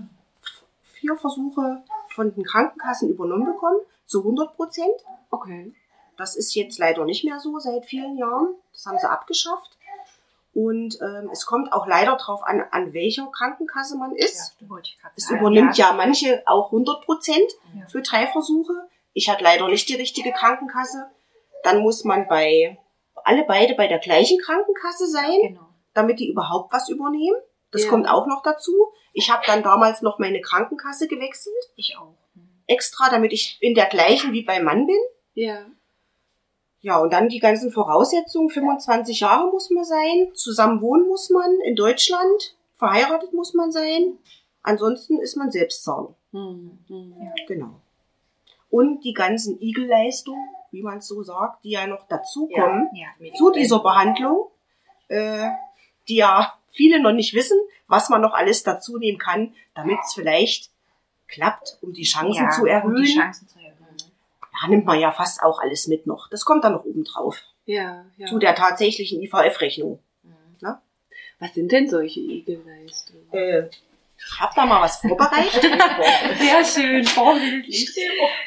[0.83, 5.04] vier Versuche von den Krankenkassen übernommen bekommen, zu 100 Prozent.
[5.31, 5.72] Okay.
[6.16, 8.54] Das ist jetzt leider nicht mehr so seit vielen Jahren.
[8.72, 9.76] Das haben sie abgeschafft.
[10.54, 14.57] Und ähm, es kommt auch leider darauf an, an welcher Krankenkasse man ist.
[14.61, 14.66] Ja,
[15.14, 17.87] Es übernimmt ja manche auch 100 Prozent Ja.
[17.87, 18.72] für drei Versuche.
[19.12, 21.10] Ich hatte leider nicht die richtige Krankenkasse.
[21.62, 22.78] Dann muss man bei
[23.24, 25.68] alle beide bei der gleichen Krankenkasse sein, Genau.
[25.94, 27.36] damit die überhaupt was übernehmen.
[27.72, 27.90] Das Ja.
[27.90, 28.72] kommt auch noch dazu.
[29.12, 32.14] Ich habe dann damals noch meine Krankenkasse gewechselt, Ich auch.
[32.34, 32.48] Hm.
[32.66, 34.96] extra, damit ich in der gleichen wie beim Mann bin.
[35.34, 35.66] Ja.
[36.80, 38.50] Ja, und dann die ganzen Voraussetzungen.
[38.50, 44.18] 25 Jahre muss man sein, zusammen wohnen muss man in Deutschland, verheiratet muss man sein.
[44.62, 46.14] Ansonsten ist man Selbstzahler.
[46.30, 46.78] Hm.
[46.86, 47.32] Hm.
[47.48, 47.80] Genau.
[48.70, 53.07] Und die ganzen Igelleistungen, wie man es so sagt, die ja noch dazukommen Ja.
[53.35, 54.50] zu dieser Behandlung,
[55.09, 55.48] äh,
[56.09, 60.12] die ja viele noch nicht wissen, was man noch alles dazu nehmen kann, damit es
[60.14, 60.70] vielleicht
[61.26, 62.96] klappt, um die Chancen ja, zu erhöhen.
[62.96, 63.74] Um die Chancen zu erhöhen.
[64.62, 66.28] ja, nimmt man ja fast auch alles mit noch.
[66.28, 67.40] Das kommt dann noch oben drauf.
[67.64, 68.26] Ja, ja.
[68.26, 69.98] Zu der tatsächlichen IVF-Rechnung.
[71.40, 73.33] Was sind denn solche Igelleistungen?
[73.33, 73.68] Äh,
[74.18, 75.62] ich habe da mal was vorbereitet.
[76.38, 77.96] Sehr schön, vorbildlich.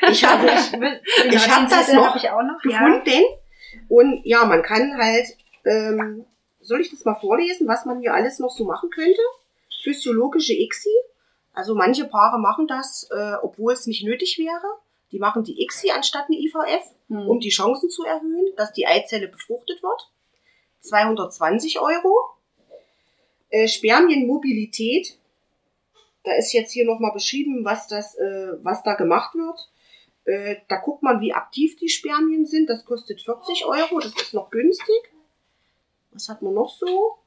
[0.10, 2.62] ich habe Genau, Ich hab den das Zettel noch hab ich auch noch.
[2.62, 3.24] gefunden.
[3.88, 5.28] Und ja, man kann halt,
[5.66, 6.26] ähm,
[6.60, 9.22] soll ich das mal vorlesen, was man hier alles noch so machen könnte?
[9.84, 10.90] Physiologische ICSI.
[11.54, 14.78] Also manche Paare machen das, äh, obwohl es nicht nötig wäre.
[15.12, 17.28] Die machen die ICSI anstatt eine IVF, Hm.
[17.28, 20.10] um die Chancen zu erhöhen, dass die Eizelle befruchtet wird.
[20.82, 22.16] 220 Euro.
[23.50, 25.18] Äh, Spermienmobilität.
[26.24, 29.70] Da ist jetzt hier nochmal beschrieben, was das, äh, was da gemacht wird.
[30.26, 32.70] Äh, da guckt man, wie aktiv die Spermien sind.
[32.70, 34.00] Das kostet 40 Euro.
[34.00, 35.12] Das ist noch günstig.
[36.12, 37.18] Was hat man noch so?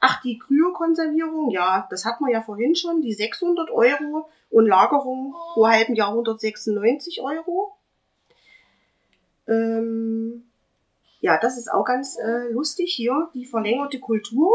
[0.00, 5.34] Ach, die Kryokonservierung, ja, das hatten wir ja vorhin schon, die 600 Euro und Lagerung
[5.54, 7.74] pro halben Jahr 196 Euro.
[9.48, 10.44] Ähm,
[11.20, 14.52] ja, das ist auch ganz äh, lustig hier, die verlängerte Kultur,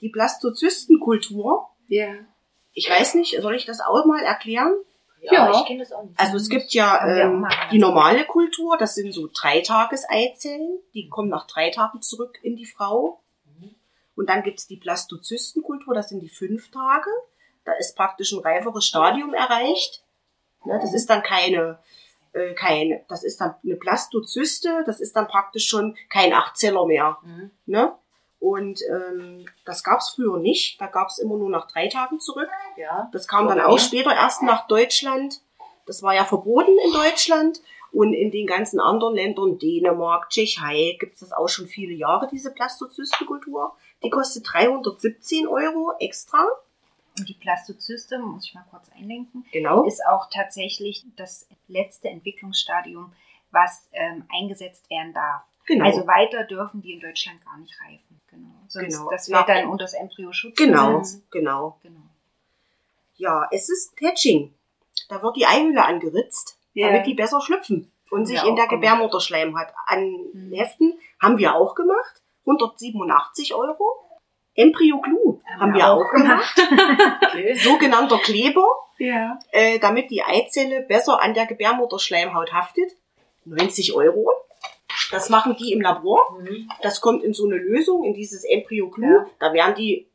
[0.00, 1.68] die Blastozystenkultur.
[1.90, 2.14] Ja.
[2.72, 4.72] Ich weiß nicht, soll ich das auch mal erklären?
[5.20, 5.50] Ja, Ja.
[5.60, 6.18] ich kenne das auch nicht.
[6.18, 11.46] Also es gibt ja ähm, die normale Kultur, das sind so Dreitages-Eizellen, die kommen nach
[11.46, 13.20] drei Tagen zurück in die Frau.
[14.16, 17.08] Und dann gibt's die Blastozystenkultur, das sind die fünf Tage.
[17.64, 20.02] Da ist praktisch ein reiferes Stadium erreicht.
[20.64, 21.78] Ne, das ist dann keine,
[22.34, 27.16] äh, keine, das ist dann eine Blastozyste, das ist dann praktisch schon kein Achtzeller mehr.
[27.22, 27.50] Mhm.
[27.66, 27.94] Ne?
[28.40, 30.80] Und ähm, das gab's früher nicht.
[30.80, 32.48] Da gab's immer nur nach drei Tagen zurück.
[32.76, 33.08] Ja.
[33.12, 35.40] Das kam dann auch später erst nach Deutschland.
[35.86, 37.60] Das war ja verboten in Deutschland.
[37.92, 42.28] Und in den ganzen anderen Ländern, Dänemark, Tschechei, gibt es das auch schon viele Jahre,
[42.30, 43.74] diese Blastozystenkultur.
[44.02, 46.46] Die kostet 317 Euro extra.
[47.18, 49.84] Und die Plastozyste, muss ich mal kurz einlenken, Genau.
[49.84, 53.12] ist auch tatsächlich das letzte Entwicklungsstadium,
[53.50, 55.42] was ähm, eingesetzt werden darf.
[55.66, 55.84] Genau.
[55.84, 58.20] Also weiter dürfen die in Deutschland gar nicht reifen.
[58.30, 58.48] Genau.
[58.68, 59.10] Sonst, Genau.
[59.10, 59.38] Das Ja.
[59.38, 60.56] wird dann unter das Embryoschutz.
[60.56, 61.78] genau, genau.
[61.82, 62.00] genau.
[63.16, 64.54] Ja, es ist Hatching.
[65.08, 66.88] Da wird die Eihülle angeritzt, Ja.
[66.88, 68.82] damit die besser schlüpfen und Haben sich wir in auch der gemacht.
[68.82, 70.98] Gebärmutterschleimhaut anheften.
[71.20, 72.22] Haben wir auch gemacht.
[72.46, 74.06] 187 Euro.
[74.54, 76.58] Embryo Glue haben, wir auch gemacht.
[77.30, 77.54] Okay.
[77.62, 78.66] Sogenannter Kleber,
[78.98, 79.38] Ja.
[79.52, 82.90] äh, damit die Eizelle besser an der Gebärmutterschleimhaut haftet.
[83.44, 84.28] 90 Euro.
[85.10, 86.38] Das machen die im Labor.
[86.40, 86.68] Mhm.
[86.82, 89.08] Das kommt in so eine Lösung, in dieses Embryo Glue.
[89.08, 89.26] Ja.
[89.38, 90.06] Da werden die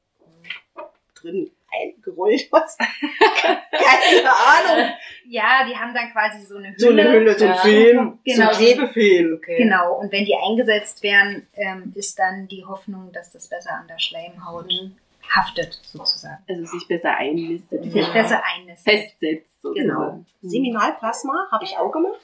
[1.22, 2.48] drin eingerollt.
[2.52, 2.78] Was?
[3.72, 4.94] Keine Ahnung.
[5.28, 6.80] Ja, die haben dann quasi so eine Hülle.
[6.80, 7.58] So eine Hülle, so ein Ja.
[7.58, 8.46] Film, Genau.
[8.46, 9.34] so ein Klebefilm.
[9.38, 9.58] Okay.
[9.58, 13.88] Genau, und wenn die eingesetzt werden, ähm, ist dann die Hoffnung, dass das besser an
[13.88, 14.96] der Schleimhaut Mhm.
[15.36, 16.38] haftet, sozusagen.
[16.48, 17.84] Also sich besser einlistet.
[17.84, 18.14] Sich Ja.
[18.14, 18.94] besser einnistet.
[18.94, 19.62] Festsetzt.
[19.62, 19.88] sozusagen.
[19.88, 20.12] Genau.
[20.12, 20.26] Mhm.
[20.50, 22.20] Seminalplasma habe ich auch gemacht.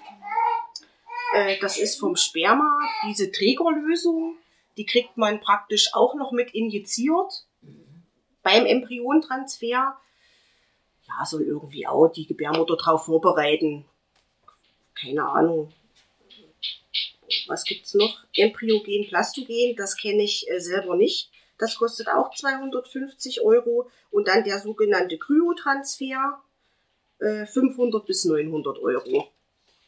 [1.34, 4.38] Äh, das ist vom Sperma diese Trägerlösung.
[4.78, 7.46] Die kriegt man praktisch auch noch mit injiziert
[8.44, 9.98] beim Embryontransfer.
[11.08, 13.86] Ja, soll irgendwie auch die Gebärmutter drauf vorbereiten.
[14.96, 15.74] Keine Ahnung.
[17.48, 18.24] Was gibt's noch?
[18.36, 21.30] Embryogen, Plastogen, das kenne ich äh, selber nicht.
[21.58, 23.90] Das kostet auch 250 Euro.
[24.10, 26.42] Und dann der sogenannte Kryotransfer,
[27.20, 29.32] äh, 500 bis 900 Euro.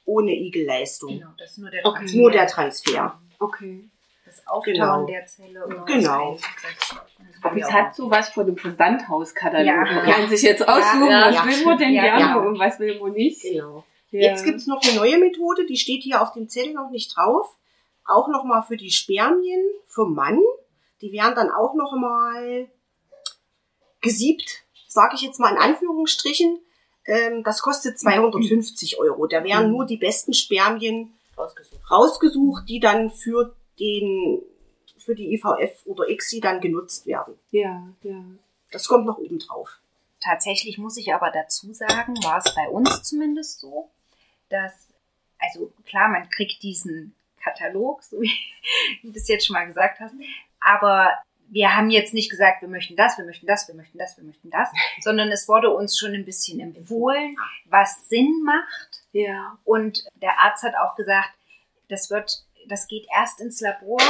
[0.05, 1.17] Ohne Igelleistung.
[1.19, 1.97] Genau, das ist nur der Okay.
[1.99, 2.17] Transfer.
[2.19, 3.19] Nur der Transfer.
[3.39, 3.89] Okay.
[4.25, 5.05] Das Auftauen Genau.
[5.05, 5.65] der Zelle.
[5.65, 6.37] Und Genau.
[7.43, 9.65] Das Das hat sowas von einem Versandhauskatalog.
[9.67, 9.75] Ja.
[9.83, 11.45] Man kann sich jetzt aussuchen, Ja, was ja.
[11.47, 12.35] will man denn Ja, gerne ja.
[12.37, 13.41] und was will man nicht.
[13.43, 13.83] Genau.
[14.11, 14.29] Ja.
[14.31, 17.47] Jetzt gibt's noch eine neue Methode, die steht hier auf dem Zettel noch nicht drauf.
[18.05, 20.39] Auch nochmal für die Spermien vom Mann.
[21.01, 22.69] Die werden dann auch nochmal
[24.01, 26.59] gesiebt, sage ich jetzt mal in Anführungsstrichen.
[27.05, 29.27] Ähm, das kostet 250 Euro.
[29.27, 31.91] Da werden nur die besten Spermien Rausgesucht.
[31.91, 34.41] rausgesucht, die dann für den
[35.03, 37.37] für die IVF oder ICSI dann genutzt werden.
[37.51, 38.23] Ja, ja.
[38.71, 39.79] Das kommt noch oben drauf.
[40.19, 43.89] Tatsächlich muss ich aber dazu sagen, war es bei uns zumindest so,
[44.49, 44.87] dass,
[45.37, 48.31] also klar, man kriegt diesen Katalog, so wie
[49.03, 50.15] du das jetzt schon mal gesagt hast,
[50.61, 51.11] aber
[51.53, 54.23] wir haben jetzt nicht gesagt, wir möchten das, wir möchten das, wir möchten das, wir
[54.23, 54.69] möchten das,
[55.01, 57.35] sondern es wurde uns schon ein bisschen empfohlen,
[57.65, 59.03] was Sinn macht.
[59.11, 59.57] Ja.
[59.63, 61.29] Und der Arzt hat auch gesagt,
[61.89, 64.01] das wird, das geht erst ins Labor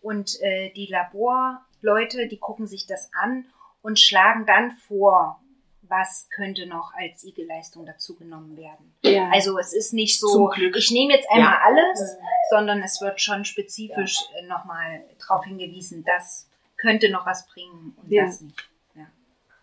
[0.00, 3.46] und äh, die Laborleute, die gucken sich das an
[3.82, 5.40] und schlagen dann vor,
[5.82, 8.94] was könnte noch als IG-Leistung dazu genommen werden.
[9.02, 9.30] Ja.
[9.32, 11.60] Also es ist nicht so, ich nehme jetzt einmal Ja.
[11.62, 12.16] alles,
[12.50, 16.48] sondern es wird schon spezifisch äh, nochmal darauf hingewiesen, das
[16.84, 18.26] könnte noch was bringen und Ja.
[18.26, 18.56] das nicht.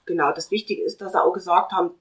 [0.06, 1.92] Genau, das Wichtige ist, dass sie auch gesagt haben,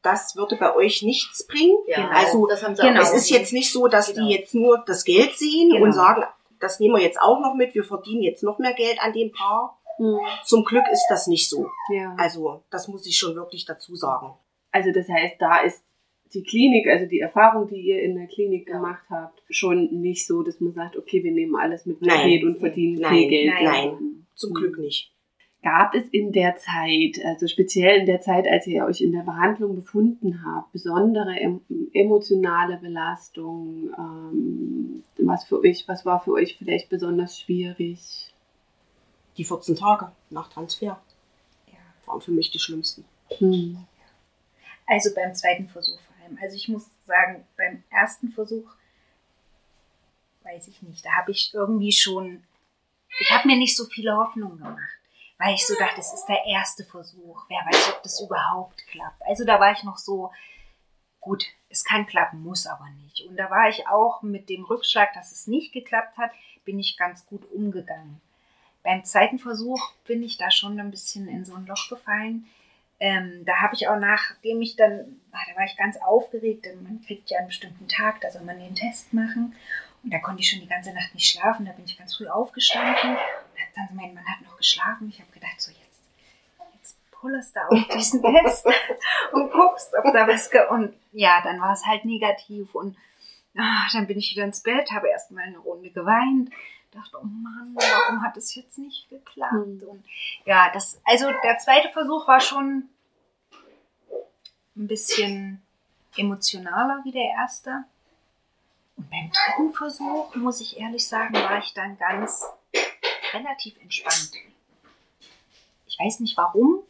[0.00, 1.76] das würde bei euch nichts bringen.
[1.86, 3.00] Ja, Also, das haben sie genau.
[3.00, 4.26] auch Es ist jetzt nicht so, dass Genau.
[4.28, 5.84] die jetzt nur das Geld sehen Genau.
[5.84, 6.22] und sagen,
[6.60, 9.32] das nehmen wir jetzt auch noch mit, wir verdienen jetzt noch mehr Geld an dem
[9.32, 9.78] Paar.
[9.98, 10.18] Hm.
[10.44, 11.68] Zum Glück ist das nicht so.
[11.90, 12.14] ja.
[12.18, 14.34] Also, das muss ich schon wirklich dazu sagen.
[14.70, 15.82] Also das heißt, da ist
[16.34, 20.42] die Klinik, also die Erfahrung, die ihr in der Klinik gemacht habt, schon nicht so,
[20.42, 22.18] dass man sagt, okay, wir nehmen alles mit Nein.
[22.18, 23.52] Paket und verdienen Nein, viel Geld.
[23.54, 23.64] nein.
[23.64, 24.26] daran.
[24.34, 24.54] Zum.
[24.54, 25.12] Glück nicht.
[25.62, 29.22] Gab es in der Zeit, also speziell in der Zeit, als ihr euch in der
[29.22, 31.60] Behandlung befunden habt, besondere em
[31.92, 33.90] emotionale Belastung?
[33.96, 38.34] Ähm, was für euch, was war für euch vielleicht besonders schwierig?
[39.36, 41.00] Die 14 Tage nach Transfer
[41.68, 41.76] Ja.
[42.06, 43.04] waren für mich die schlimmsten.
[43.38, 43.76] Hm.
[44.86, 46.38] Also beim zweiten Versuch allem.
[46.40, 48.70] Also ich muss sagen, beim ersten Versuch
[50.44, 51.04] weiß ich nicht.
[51.04, 52.42] Da habe ich irgendwie schon,
[53.20, 54.98] ich habe mir nicht so viele Hoffnungen gemacht.
[55.38, 57.44] weil ich so dachte, es ist der erste Versuch.
[57.48, 59.22] Wer weiß, ob das überhaupt klappt.
[59.26, 60.30] Also da war ich noch so,
[61.20, 63.22] gut, es kann klappen, muss aber nicht.
[63.26, 66.30] Und da war ich auch mit dem Rückschlag, dass es nicht geklappt hat,
[66.64, 68.20] bin ich ganz gut umgegangen.
[68.82, 72.46] Beim zweiten Versuch bin ich da schon ein bisschen in so ein Loch gefallen.
[73.02, 76.84] Ähm, da habe ich auch nachdem ich dann, ah, da war ich ganz aufgeregt, denn
[76.84, 79.56] man kriegt ja einen bestimmten Tag, da soll man den Test machen.
[80.04, 81.66] Und da konnte ich schon die ganze Nacht nicht schlafen.
[81.66, 83.10] Da bin ich ganz früh aufgestanden.
[83.10, 85.08] Und hab dann mein Mann hat noch geschlafen.
[85.08, 86.00] Ich habe gedacht, so jetzt,
[86.74, 88.66] jetzt pullerst du auf diesen Test
[89.32, 90.48] und guckst, ob da was.
[90.48, 92.72] Ge und ja, dann war es halt negativ.
[92.72, 92.96] Und
[93.58, 96.50] ah, dann bin ich wieder ins Bett, habe erstmal eine Runde geweint.
[96.92, 99.52] Dachte, oh Mann, warum hat es jetzt nicht geklappt?
[99.52, 99.82] Hm.
[99.88, 100.04] Und
[100.44, 102.88] ja, das, also der zweite Versuch war schon
[104.76, 105.62] ein bisschen
[106.16, 107.84] emotionaler wie der erste.
[108.96, 112.44] Und beim dritten Versuch, muss ich ehrlich sagen, war ich dann ganz
[113.32, 114.32] relativ entspannt.
[115.86, 116.82] Ich weiß nicht warum.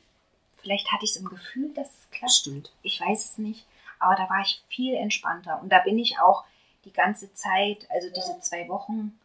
[0.59, 2.33] Vielleicht hatte ich es im Gefühl, dass es klappt.
[2.33, 2.73] Stimmt.
[2.83, 3.67] Ich weiß es nicht.
[3.99, 5.61] Aber da war ich viel entspannter.
[5.61, 6.45] Und da bin ich auch
[6.85, 9.19] die ganze Zeit, also diese zwei Wochen,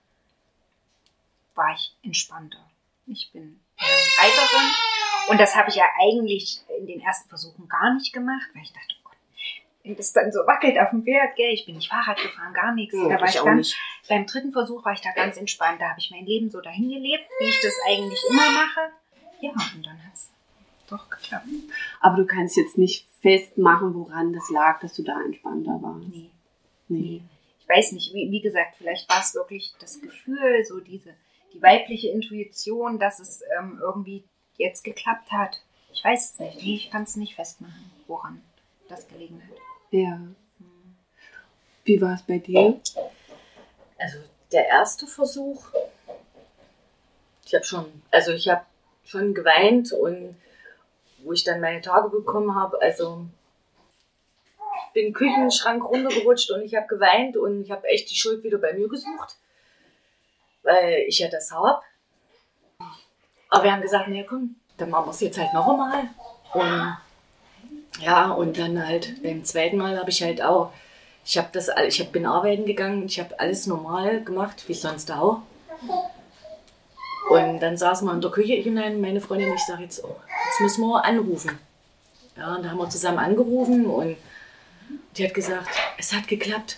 [1.56, 2.64] war ich entspannter.
[3.08, 3.84] Ich bin äh,
[4.22, 4.72] Reiterin.
[5.30, 8.72] Und das habe ich ja eigentlich in den ersten Versuchen gar nicht gemacht, weil ich
[8.72, 9.18] dachte, oh Gott,
[9.84, 12.74] wenn das dann so wackelt auf dem Pferd, gell, ich bin nicht Fahrrad gefahren, gar
[12.74, 12.96] nichts.
[12.96, 13.78] Ja, da war ich ich ganz, nicht.
[14.08, 15.82] beim dritten Versuch war ich da ganz entspannt.
[15.82, 18.92] Da habe ich mein Leben so dahin gelebt, wie ich das eigentlich immer mache.
[19.42, 20.32] Ja, und dann hat es
[20.88, 21.46] doch geklappt.
[22.00, 26.08] Aber du kannst jetzt nicht festmachen, woran das lag, dass du da entspannter warst.
[26.08, 26.30] Nee.
[26.90, 27.22] Nee.
[27.60, 31.14] ich weiß nicht, wie, wie gesagt, vielleicht war es wirklich das Gefühl, so diese,
[31.54, 34.24] die weibliche Intuition, dass es ähm, irgendwie
[34.58, 35.62] jetzt geklappt hat.
[35.94, 36.62] Ich weiß es nicht.
[36.62, 38.42] Ich kann es nicht festmachen, woran
[38.90, 39.58] das gelegen hat.
[39.92, 40.20] Ja.
[41.86, 42.80] Wie war es bei dir?
[43.98, 44.18] Also
[44.52, 45.66] der erste Versuch,
[47.46, 48.66] ich habe schon, also ich habe
[49.06, 50.36] schon geweint und
[51.24, 53.26] wo ich dann meine Tage bekommen habe, also
[54.60, 58.44] ich bin im Küchenschrank runtergerutscht und ich habe geweint und ich habe echt die Schuld
[58.44, 59.38] wieder bei mir gesucht,
[60.64, 61.82] weil ich ja das habe.
[63.50, 66.10] Aber wir haben gesagt, nee, komm, dann machen wir es jetzt halt noch einmal.
[66.54, 66.98] Und
[68.02, 70.72] ja, und dann halt beim zweiten Mal habe ich halt auch,
[71.26, 75.12] ich habe das, ich hab, bin arbeiten gegangen, ich habe alles normal gemacht, wie sonst
[75.12, 75.42] auch.
[77.30, 80.16] Und dann saßen wir in der Küche, und dann meine Freundin, ich sage jetzt, oh,
[80.46, 81.58] jetzt müssen wir anrufen.
[82.38, 84.16] Ja, und da haben wir zusammen angerufen und
[85.18, 86.78] die hat gesagt, es hat geklappt.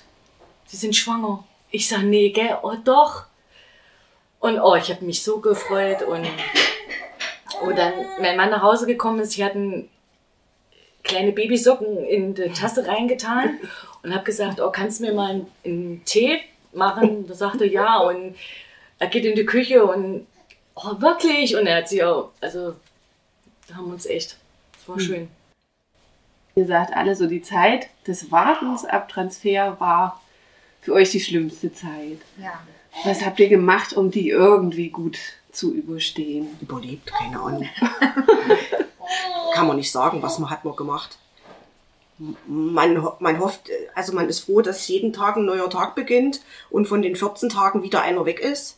[0.65, 1.43] Sie sind schwanger.
[1.69, 3.25] Ich sage, nee, gell, oh doch.
[4.39, 6.25] Und oh, ich habe mich so gefreut und
[7.61, 9.85] wo dann mein Mann nach Hause gekommen ist, ich hatte
[11.03, 13.59] kleine Babysocken in die Tasse reingetan
[14.03, 16.39] und habe gesagt, oh, kannst du mir mal einen, einen Tee
[16.71, 17.27] machen?
[17.27, 18.35] Da sagte er ja und
[18.99, 20.25] er geht in die Küche und
[20.75, 21.55] oh, wirklich?
[21.55, 22.75] Und er hat sie auch, also
[23.67, 24.37] da haben wir uns echt,
[24.73, 25.29] das war schön.
[26.55, 30.21] Ihr sagt alle so, die Zeit des Wartens ab Transfer war
[30.81, 32.19] für euch die schlimmste Zeit.
[32.37, 32.59] Ja.
[33.05, 35.17] Was habt ihr gemacht, um die irgendwie gut
[35.51, 36.47] zu überstehen?
[36.61, 37.69] Überlebt, keine Ahnung.
[39.53, 41.17] Kann man nicht sagen, was man hat man gemacht.
[42.45, 46.87] Man, man hofft, also man ist froh, dass jeden Tag ein neuer Tag beginnt und
[46.87, 48.77] von den 14 Tagen wieder einer weg ist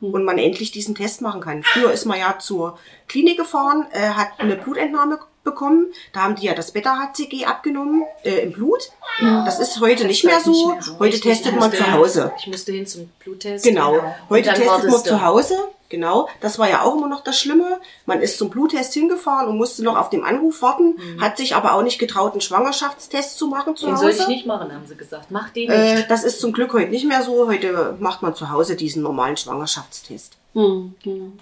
[0.00, 1.62] und man endlich diesen Test machen kann.
[1.62, 5.86] Früher ist man ja zur Klinik gefahren, äh, hat eine Blutentnahme bekommen.
[6.12, 8.90] Da haben die ja das Beta-HCG abgenommen äh, im Blut.
[9.20, 10.50] Das ist heute nicht mehr, ist so.
[10.50, 10.98] nicht mehr so.
[10.98, 12.32] Heute Ich testet man zu Hause.
[12.38, 13.64] Ich musste hin zum Bluttest.
[13.64, 13.94] Genau.
[13.94, 15.56] Und Heute testet man zu Hause.
[15.92, 16.26] Genau.
[16.40, 17.78] Das war ja auch immer noch das Schlimme.
[18.06, 21.74] Man ist zum Bluttest hingefahren und musste noch auf den Anruf warten, hat sich aber
[21.74, 24.22] auch nicht getraut, einen Schwangerschaftstest zu machen zu Den soll Hause.
[24.22, 25.26] ich nicht machen, haben sie gesagt.
[25.30, 25.78] Mach den nicht.
[25.78, 27.46] Äh, das ist zum Glück heute nicht mehr so.
[27.46, 30.32] Heute macht man zu Hause diesen normalen Schwangerschaftstest.
[30.54, 31.38] Hm, hm.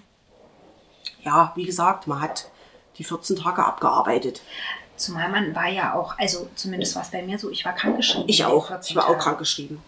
[1.22, 2.46] Ja, wie gesagt, man hat
[3.00, 4.42] die 14 Tage abgearbeitet.
[4.96, 8.28] Zumal man war ja auch, also zumindest war es bei mir so, ich war krankgeschrieben.
[8.28, 8.68] Ich auch.
[8.68, 9.80] 14 Ich war auch krankgeschrieben.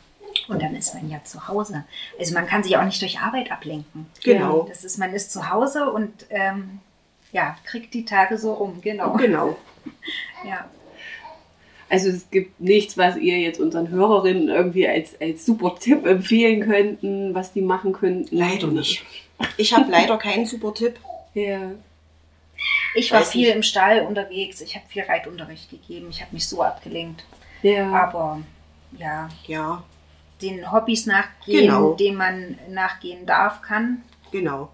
[0.48, 1.84] Und dann ist man ja zu Hause.
[2.18, 4.06] Also man kann sich auch nicht durch Arbeit ablenken.
[4.24, 4.64] Genau.
[4.66, 6.80] Das ist, man ist zu Hause und ähm,
[7.32, 9.12] ja, kriegt die Tage so rum, genau.
[9.12, 9.56] Genau.
[10.46, 10.68] Ja.
[11.88, 16.62] Also es gibt nichts, was ihr jetzt unseren Hörerinnen irgendwie als, als super Tipp empfehlen
[16.62, 18.34] könnten, was die machen könnten.
[18.34, 19.04] Leider nicht.
[19.56, 20.98] Ich habe leider keinen super Tipp.
[21.34, 21.72] Ja.
[22.94, 23.56] Ich war Weiß viel nicht.
[23.56, 27.24] im Stall unterwegs, ich habe viel Reitunterricht gegeben, ich habe mich so abgelenkt.
[27.62, 27.90] Ja.
[27.90, 28.40] Aber
[28.98, 29.82] ja, Ja,
[30.42, 31.92] den Hobbys nachgehen, Genau.
[31.94, 34.02] denen man nachgehen darf, kann.
[34.30, 34.68] genau.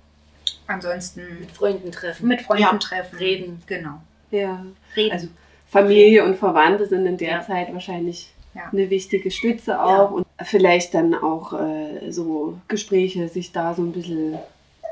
[0.66, 2.28] Ansonsten Mit Freunden treffen.
[2.28, 2.76] mit Freunden Ja.
[2.78, 3.18] treffen.
[3.18, 3.62] Reden.
[3.66, 4.00] Genau.
[4.30, 4.64] ja.
[4.96, 5.12] Reden.
[5.12, 5.28] Also
[5.70, 7.42] Familie und Verwandte sind in der Ja.
[7.42, 8.68] Zeit wahrscheinlich Ja.
[8.72, 10.10] eine wichtige Stütze auch.
[10.10, 14.38] Und vielleicht dann auch äh, so Gespräche, sich da so ein bisschen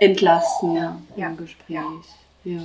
[0.01, 0.99] entlasten Ja.
[1.17, 1.31] im Ja.
[1.31, 1.77] Gespräch.
[2.45, 2.61] Ja.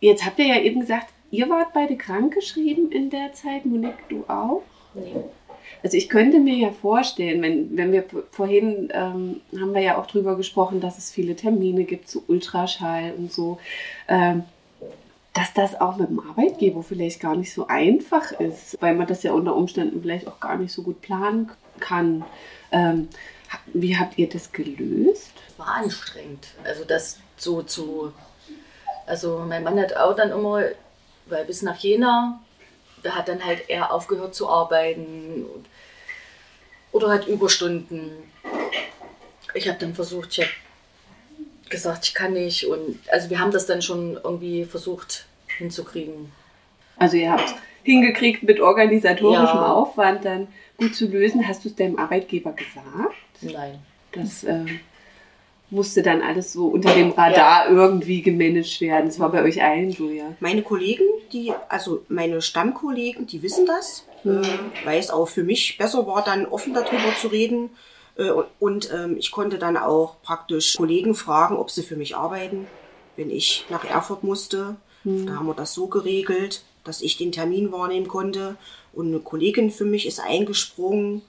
[0.00, 3.66] Jetzt habt ihr ja eben gesagt, ihr wart beide krankgeschrieben in der Zeit.
[3.66, 4.62] Monique, du auch?
[4.94, 5.14] Nee.
[5.82, 10.06] Also ich könnte mir ja vorstellen, wenn, wenn wir vorhin ähm, haben wir ja auch
[10.06, 13.58] drüber gesprochen, dass es viele Termine gibt zu Ultraschall und so,
[14.08, 14.44] ähm,
[15.32, 19.22] dass das auch mit dem Arbeitgeber vielleicht gar nicht so einfach ist, weil man das
[19.22, 22.24] ja unter Umständen vielleicht auch gar nicht so gut planen kann.
[22.72, 23.08] Ähm,
[23.72, 25.32] wie habt ihr das gelöst?
[25.56, 26.48] War anstrengend.
[26.64, 28.12] Also das so zu.
[29.10, 30.62] Also mein Mann hat auch dann immer,
[31.26, 32.40] weil bis nach Jena,
[33.02, 35.46] da hat dann halt er aufgehört zu arbeiten
[36.92, 38.12] oder hat Überstunden.
[39.52, 40.50] Ich habe dann versucht, ich habe
[41.70, 45.26] gesagt, ich kann nicht und also wir haben das dann schon irgendwie versucht
[45.58, 46.30] hinzukriegen.
[46.96, 47.52] Also ihr habt
[47.82, 49.72] hingekriegt mit organisatorischem Ja.
[49.72, 50.46] Aufwand dann
[50.76, 51.48] gut zu lösen.
[51.48, 52.86] Hast du es deinem Arbeitgeber gesagt?
[53.40, 53.80] Nein.
[54.12, 54.66] Das äh,
[55.70, 59.06] musste dann alles so unter dem Radar irgendwie gemanagt werden.
[59.06, 60.34] Das war bei euch allen so, ja.
[60.40, 64.42] Meine Kollegen, die, also meine Stammkollegen, die wissen das, Mhm.
[64.42, 67.70] äh, weil es auch für mich besser war, dann offen darüber zu reden.
[68.16, 72.16] Äh, und und ähm, ich konnte dann auch praktisch Kollegen fragen, ob sie für mich
[72.16, 72.66] arbeiten,
[73.16, 74.76] wenn ich nach Erfurt musste.
[75.04, 78.56] Da haben wir das so geregelt, dass ich den Termin wahrnehmen konnte.
[78.92, 81.22] Und eine Kollegin für mich ist eingesprungen.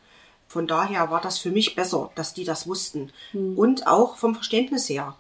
[0.52, 3.12] Von daher war das für mich besser, dass die das wussten.
[3.34, 5.16] Und auch vom Verständnis her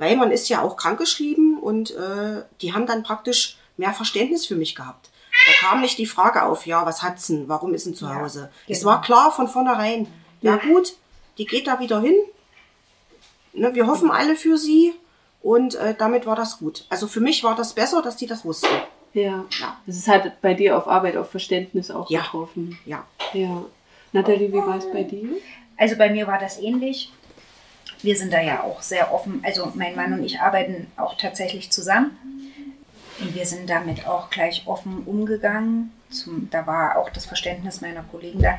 [0.00, 4.54] weil man ist ja auch krankgeschrieben und äh, die haben dann praktisch mehr Verständnis für
[4.54, 5.10] mich gehabt.
[5.46, 8.14] Da kam nicht die Frage auf, ja, was hat's denn, warum ist denn zu Ja,
[8.14, 8.48] Hause?
[8.68, 8.92] Es genau.
[8.92, 10.06] war klar von vornherein,
[10.40, 10.94] ja gut,
[11.36, 12.14] die geht da wieder hin.
[13.54, 14.94] Ne, wir hoffen alle für sie
[15.42, 16.84] und äh, damit war das gut.
[16.90, 18.68] Also für mich war das besser, dass die das wussten.
[19.14, 19.44] Ja.
[19.58, 19.76] Ja.
[19.84, 22.20] Das ist halt bei dir auf Arbeit auf Verständnis auch Ja.
[22.20, 22.78] getroffen.
[22.86, 23.04] Ja.
[23.32, 23.64] Ja.
[24.12, 25.28] Nathalie, wie war es bei dir?
[25.76, 27.12] Also bei mir war das ähnlich.
[28.02, 29.40] Wir sind da ja auch sehr offen.
[29.44, 32.16] Also mein Mann und ich arbeiten auch tatsächlich zusammen.
[33.20, 35.92] Und wir sind damit auch gleich offen umgegangen.
[36.10, 38.58] Zum, da war auch das Verständnis meiner Kollegen da.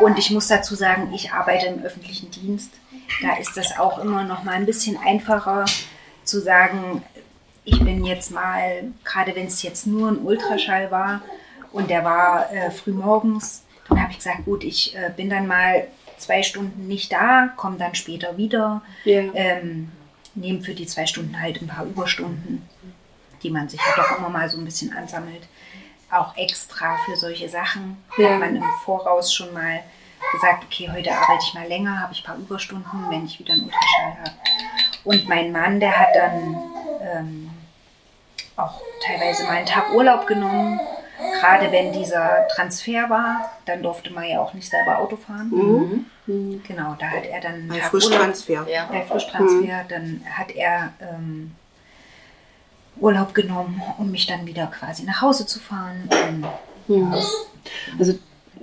[0.00, 2.72] Und ich muss dazu sagen, ich arbeite im öffentlichen Dienst.
[3.22, 5.64] Da ist das auch immer noch mal ein bisschen einfacher
[6.24, 7.02] zu sagen,
[7.64, 11.22] ich bin jetzt mal, gerade wenn es jetzt nur ein Ultraschall war
[11.72, 13.62] und der war äh, früh morgens,
[13.94, 15.86] dann habe ich gesagt, gut, ich äh, bin dann mal
[16.18, 19.22] zwei Stunden nicht da, komme dann später wieder, Ja.
[19.34, 19.90] ähm,
[20.34, 22.66] nehme für die zwei Stunden halt ein paar Überstunden,
[23.42, 25.42] die man sich ja doch immer mal so ein bisschen ansammelt.
[26.10, 28.30] Auch extra für solche Sachen Ja.
[28.30, 29.80] hat man im Voraus schon mal
[30.32, 33.54] gesagt, okay, heute arbeite ich mal länger, habe ich ein paar Überstunden, wenn ich wieder
[33.54, 34.30] einen Ultraschall habe.
[35.04, 36.56] Und mein Mann, der hat dann
[37.02, 37.50] ähm,
[38.56, 40.78] auch teilweise mal einen Tag Urlaub genommen.
[41.40, 46.06] Gerade wenn dieser Transfer war, dann durfte man ja auch nicht selber Auto fahren.
[46.26, 46.62] Mhm.
[46.66, 48.66] Genau, da hat er dann Bei Frischtransfer.
[48.68, 48.86] Ja.
[48.86, 51.52] bei Frischtransfer, dann hat er ähm,
[52.96, 56.08] Urlaub genommen, um mich dann wieder quasi nach Hause zu fahren.
[56.10, 56.46] Und
[56.88, 57.14] Mhm.
[57.98, 58.18] Also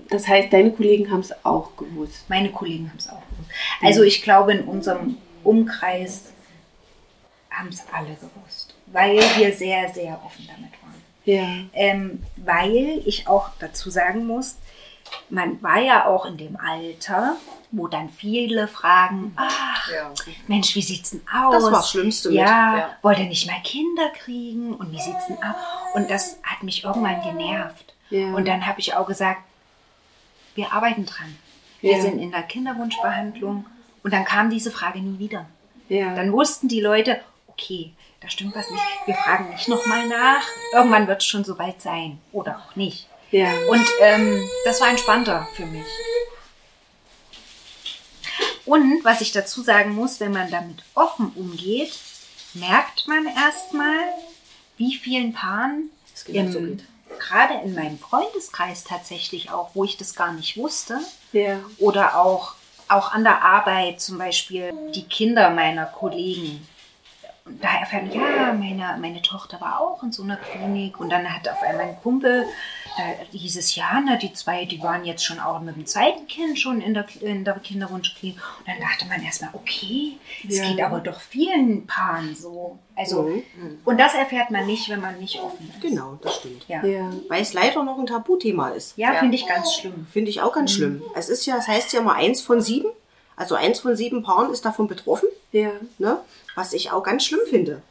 [0.09, 2.25] das heißt, deine Kollegen haben es auch gewusst.
[2.29, 3.51] meine Kollegen haben es auch gewusst.
[3.81, 6.31] Also ich glaube, in unserem Umkreis
[7.49, 10.98] haben es alle gewusst, weil wir sehr, sehr offen damit waren.
[11.33, 11.47] Ja.
[11.73, 14.57] Ähm, weil ich auch dazu sagen muss,
[15.29, 17.35] man war ja auch in dem Alter,
[17.71, 20.11] wo dann viele fragen, ach Ja.
[20.47, 21.53] Mensch, wie sieht's denn aus?
[21.53, 22.31] Das war das Schlimmste.
[22.31, 22.89] Ja, Ja.
[23.01, 24.73] wollt ihr nicht mal Kinder kriegen?
[24.73, 25.55] Und wie sieht's denn aus?
[25.95, 27.93] Und das hat mich irgendwann genervt.
[28.09, 28.27] Ja.
[28.33, 29.41] Und dann habe ich auch gesagt,
[30.55, 31.37] wir arbeiten dran.
[31.81, 33.65] Wir sind in der Kinderwunschbehandlung.
[34.03, 35.45] Und dann kam diese Frage nie wieder.
[36.15, 38.83] Dann wussten die Leute, okay, da stimmt was nicht.
[39.05, 40.43] Wir fragen nicht nochmal nach.
[40.73, 42.19] Irgendwann wird es schon soweit sein.
[42.31, 43.07] Oder auch nicht.
[43.31, 43.51] ja.
[43.69, 45.85] Und ähm, das war entspannter für mich.
[48.65, 51.91] Und was ich dazu sagen muss, wenn man damit offen umgeht,
[52.53, 53.97] merkt man erstmal,
[54.77, 55.89] wie vielen Paaren,
[56.27, 56.85] im, geht.
[57.17, 60.99] gerade in meinem Freundeskreis tatsächlich auch, wo ich das gar nicht wusste,
[61.31, 61.59] ja.
[61.79, 62.53] oder auch,
[62.87, 66.67] auch an der Arbeit zum Beispiel die Kinder meiner Kollegen.
[67.49, 71.09] Und da erfährt man, ja, meine, meine Tochter war auch in so einer Klinik und
[71.09, 72.45] dann hat auf einmal ein Kumpel,
[72.97, 76.27] da hieß es, ja, ne, die zwei, die waren jetzt schon auch mit dem zweiten
[76.27, 78.37] Kind schon in der, in der Kinderwunschklinik.
[78.59, 80.67] Und dann dachte man erstmal, okay, es Ja.
[80.69, 82.77] geht aber doch vielen Paaren so.
[82.95, 83.43] Also, Mhm.
[83.85, 85.81] und das erfährt man nicht, wenn man nicht offen ist.
[85.81, 86.65] Genau, das stimmt.
[86.67, 87.09] Ja, ja.
[87.29, 88.95] Weil es leider noch ein Tabuthema ist.
[88.97, 90.05] ja, finde ich ganz schlimm.
[90.11, 91.01] Finde ich auch ganz schlimm.
[91.15, 92.89] Es ist ja, es heißt ja immer eins von sieben.
[93.35, 95.71] Also eins von sieben Paaren ist davon betroffen, ja.
[95.97, 96.19] ne?
[96.55, 97.81] was ich auch ganz schlimm finde.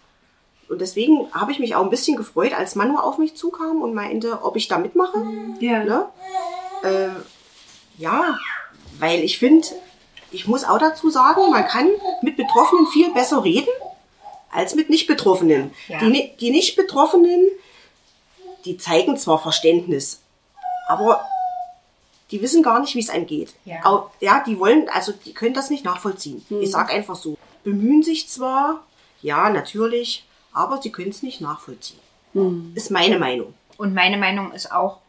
[0.68, 3.94] Und deswegen habe ich mich auch ein bisschen gefreut, als Manu auf mich zukam und
[3.94, 5.18] meinte, ob ich da mitmache.
[5.60, 5.82] ja.
[5.84, 6.06] Ne?
[6.84, 7.08] Äh,
[8.00, 8.36] ja,
[8.98, 9.66] weil ich finde,
[10.30, 11.88] Ich muss auch dazu sagen, man kann
[12.20, 13.68] mit Betroffenen viel besser reden
[14.52, 15.70] als mit Nicht-Betroffenen.
[15.88, 16.00] Ja.
[16.00, 17.48] Die, die Nicht-Betroffenen,
[18.66, 20.20] die zeigen zwar Verständnis,
[20.88, 21.24] aber
[22.30, 23.54] die wissen gar nicht, wie es einem geht.
[23.64, 23.76] Ja.
[23.84, 26.44] Au- ja, die wollen, also die können das nicht nachvollziehen.
[26.50, 27.38] Ich sag einfach so.
[27.68, 28.86] Bemühen sich zwar,
[29.20, 32.00] ja, natürlich, aber sie können es nicht nachvollziehen.
[32.74, 33.52] Ist meine Meinung.
[33.76, 35.00] Und meine Meinung ist auch,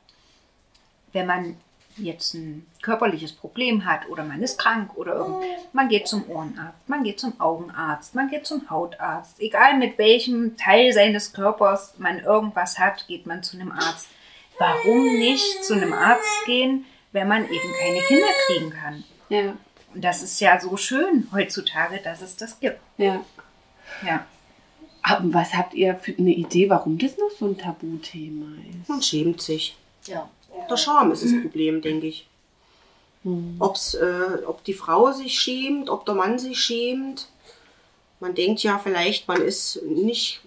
[1.13, 1.55] wenn man
[1.95, 6.87] jetzt ein körperliches Problem hat oder man ist krank oder irgend, man geht zum Ohrenarzt,
[6.87, 9.39] man geht zum Augenarzt, man geht zum Hautarzt.
[9.39, 14.09] Egal mit welchem Teil seines Körpers man irgendwas hat, geht man zu einem Arzt.
[14.57, 19.03] Warum nicht zu einem Arzt gehen, wenn man eben keine Kinder kriegen kann?
[19.29, 19.53] Ja,
[19.93, 22.79] Und das ist ja so schön heutzutage, dass es das gibt.
[22.97, 23.23] ja.
[24.05, 24.25] Ja.
[25.01, 28.89] Aber was habt ihr für eine Idee, warum das noch so ein Tabuthema ist?
[28.89, 29.77] Man schämt sich.
[30.05, 30.29] Ja.
[30.69, 32.27] Der Scham ist das Problem, denke ich.
[33.59, 37.27] Ob's, äh, ob die Frau sich schämt, ob der Mann sich schämt.
[38.19, 40.41] Man denkt ja vielleicht, man ist nicht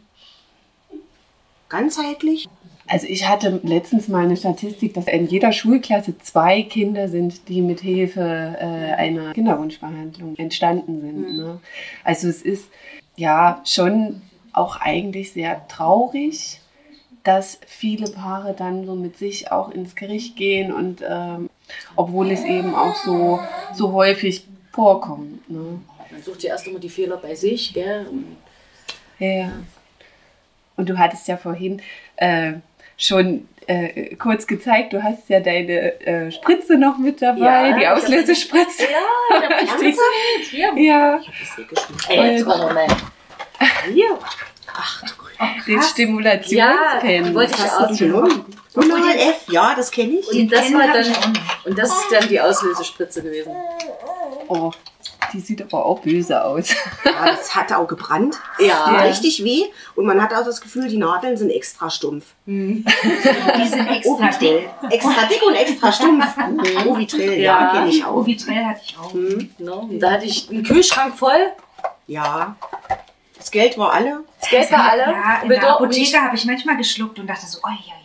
[1.68, 2.48] ganzheitlich.
[2.86, 7.62] Also ich hatte letztens mal eine Statistik, dass in jeder Schulklasse zwei Kinder sind, die
[7.62, 11.36] mit Hilfe äh, einer Kinderwunschbehandlung entstanden sind.
[11.36, 11.60] Ne?
[12.04, 12.68] Also es ist
[13.16, 14.22] ja schon
[14.52, 16.60] auch eigentlich sehr traurig,
[17.24, 21.48] dass viele Paare dann so mit sich auch ins Gericht gehen und ähm,
[21.94, 23.38] obwohl es eben auch so,
[23.74, 25.48] so häufig vorkommt.
[25.48, 25.80] Ne?
[26.10, 28.06] Man sucht ja erst immer die Fehler bei sich, gell?
[28.10, 28.36] Und
[29.18, 29.52] Ja.
[30.76, 31.80] Und du hattest ja vorhin
[32.16, 32.54] äh,
[33.02, 37.40] schon äh, kurz gezeigt, du hast ja deine äh, Spritze noch mit dabei,
[37.70, 38.82] Ja, die ich Auslösespritze.
[38.84, 39.96] Ja, ich Richtig.
[40.50, 40.72] Hier.
[40.76, 42.10] Ja, Das weggeschmissen.
[42.10, 42.94] Ey, jetzt mal Moment.
[43.92, 44.18] Hier.
[44.74, 45.62] Ach du Grüne.
[45.66, 47.24] den Ja, Stimulationspen.
[47.24, 48.44] die wollte ich Das auch hast du genommen.
[48.74, 50.28] Unal F, ja, das kenne ich.
[50.28, 53.52] Und das war dann, ich und das ist dann die Auslösespritze gewesen.
[54.48, 54.72] Oh,
[55.32, 56.70] die sieht aber auch böse aus.
[57.04, 58.36] Ja, das hat auch gebrannt.
[58.58, 58.84] Ja.
[58.88, 59.64] Tut richtig weh.
[59.94, 62.26] Und man hat auch das Gefühl, die Nadeln sind extra stumpf.
[62.46, 62.84] Die
[63.68, 64.68] sind extra dick.
[64.90, 66.26] Extra dick und extra stumpf.
[66.86, 67.72] Ovitrill, ja, Ja.
[67.72, 68.14] kenne ich auch.
[68.16, 69.12] Ovitrell hatte ich auch.
[69.14, 69.48] Ne?
[69.58, 71.52] Und da hatte ich einen Kühlschrank voll.
[72.06, 72.56] Ja.
[73.38, 74.20] Das Geld war alle.
[74.40, 75.02] Das Geld war alle.
[75.02, 78.01] Ja, in der Apotheke habe ich manchmal geschluckt und dachte so, oi, oi.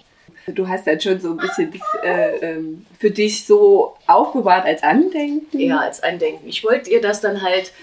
[0.48, 4.82] Du hast dann schon so ein bisschen das äh, ähm, für dich so aufbewahrt als
[4.82, 5.60] Andenken.
[5.60, 6.48] Ja, als Andenken.
[6.48, 7.74] Ich wollte ihr das dann halt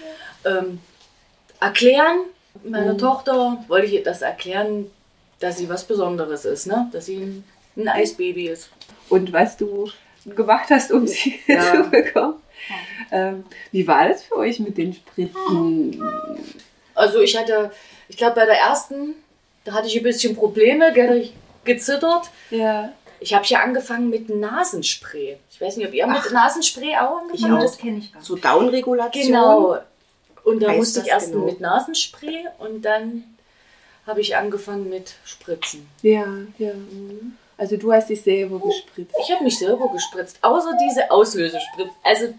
[0.45, 0.79] ähm,
[1.59, 2.17] erklären.
[2.63, 4.89] Meiner Tochter wollte ich ihr das erklären,
[5.39, 6.89] dass sie was Besonderes ist, ne?
[6.91, 7.43] Dass sie ein,
[7.77, 8.69] ein Eisbaby ist.
[9.09, 9.89] und was du
[10.25, 11.61] gemacht hast, um sie Ja.
[11.83, 12.35] zu bekommen.
[13.11, 16.01] Ähm, wie war das für euch mit den Spritzen?
[16.95, 17.69] Also ich hatte,
[18.09, 19.13] ich glaube bei der ersten,
[19.65, 21.33] da hatte ich ein bisschen Probleme, gell, ich
[21.65, 22.29] gezittert.
[22.49, 22.91] Ja.
[23.19, 25.37] Ich habe ja angefangen mit Nasenspray.
[25.49, 27.57] Ich weiß nicht, ob ihr mit Nasenspray auch Ich angefangen auch.
[27.59, 27.63] habt.
[27.69, 28.27] Das kenne ich gar nicht.
[28.27, 29.25] So Downregulation.
[29.25, 29.77] Genau.
[30.43, 31.45] Und da musste ich erst genau?
[31.45, 33.23] mit Nasenspray und dann
[34.05, 35.87] habe ich angefangen mit Spritzen.
[36.03, 36.27] Ja,
[36.59, 36.71] ja.
[37.57, 39.15] Also du hast dich selber gespritzt.
[39.23, 41.91] Ich habe mich selber gespritzt, außer diese Auslösespritze.
[42.03, 42.33] Also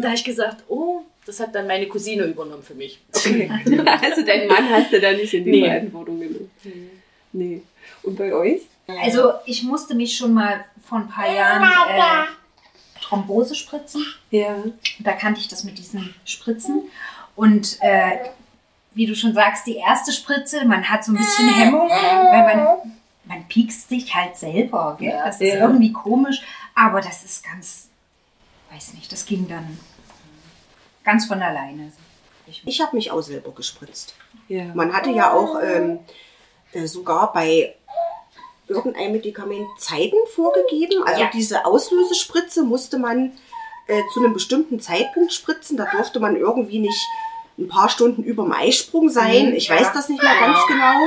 [0.00, 2.98] da habe ich gesagt, oh, das hat dann meine Cousine übernommen für mich.
[3.14, 3.48] Okay.
[4.02, 5.66] Also dein Mann hast du da nicht in die Nee.
[5.66, 6.50] Verantwortung genommen.
[7.32, 7.62] Nee.
[8.02, 8.62] Und bei euch?
[9.02, 14.04] Also ich musste mich schon mal vor ein paar Jahren äh, Thrombose spritzen.
[14.30, 14.56] Ja.
[15.00, 16.82] Da kannte ich das mit diesen Spritzen.
[17.34, 18.18] Und äh,
[18.94, 22.92] wie du schon sagst, die erste Spritze, man hat so ein bisschen Hemmung, weil man,
[23.24, 24.96] man piekst sich halt selber.
[24.98, 25.20] Gell?
[25.24, 25.60] Das ist Ja.
[25.60, 26.40] irgendwie komisch,
[26.74, 27.88] aber das ist ganz,
[28.72, 29.78] weiß nicht, das ging dann
[31.04, 31.92] ganz von alleine.
[32.64, 34.14] Ich habe mich auch selber gespritzt.
[34.48, 34.66] Ja.
[34.74, 35.98] Man hatte ja auch ähm, äh,
[36.84, 37.74] sogar bei
[38.68, 41.02] irgendeinem Medikament Zeiten vorgegeben.
[41.04, 41.30] Also Ja.
[41.32, 43.32] diese Auslösespritze musste man
[43.88, 45.76] äh, zu einem bestimmten Zeitpunkt spritzen.
[45.76, 47.00] Da durfte man irgendwie nicht
[47.58, 49.54] ein paar Stunden über dem Eisprung sein.
[49.54, 51.00] Ich weiß das nicht mehr ganz genau.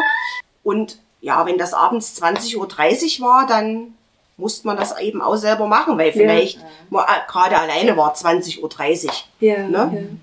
[0.63, 3.93] Und ja, wenn das abends 20.30 Uhr war, dann
[4.37, 6.59] musste man das eben auch selber machen, weil vielleicht
[6.89, 9.11] mal, äh, gerade alleine war 20.30 Uhr.
[9.41, 10.17] Ja, Ne?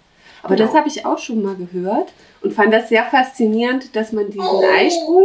[0.47, 0.49] Ja.
[0.49, 0.67] Aber Genau.
[0.69, 4.65] das habe ich auch schon mal gehört und fand das sehr faszinierend, dass man diesen
[4.79, 5.25] Eisprung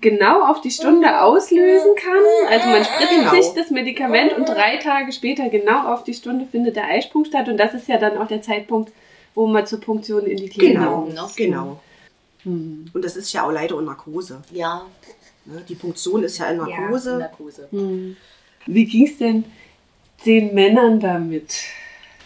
[0.00, 2.50] genau auf die Stunde auslösen kann.
[2.50, 3.30] Also man spritzt Genau.
[3.30, 7.48] sich das Medikament und drei Tage später genau auf die Stunde findet der Eisprung statt.
[7.48, 8.92] Und das ist ja dann auch der Zeitpunkt,
[9.34, 11.36] wo man zur Punktion in die Kehle Genau, muss.
[11.36, 11.80] genau.
[12.44, 12.86] Hm.
[12.94, 14.42] Und das ist ja auch leider in Narkose.
[14.52, 14.84] Ja,
[15.48, 15.62] Ne?
[15.68, 17.18] Die Punktion ist ja in Narkose.
[17.18, 17.68] Narkose.
[17.70, 18.16] Hm.
[18.66, 19.44] Wie ging es denn
[20.24, 21.54] den Männern damit?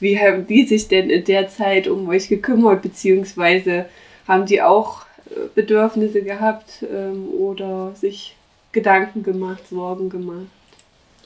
[0.01, 3.86] Wie haben die sich denn in der Zeit um euch gekümmert, beziehungsweise
[4.26, 8.36] haben die auch äh, Bedürfnisse gehabt ähm, oder sich
[8.72, 10.46] Gedanken gemacht, Sorgen gemacht?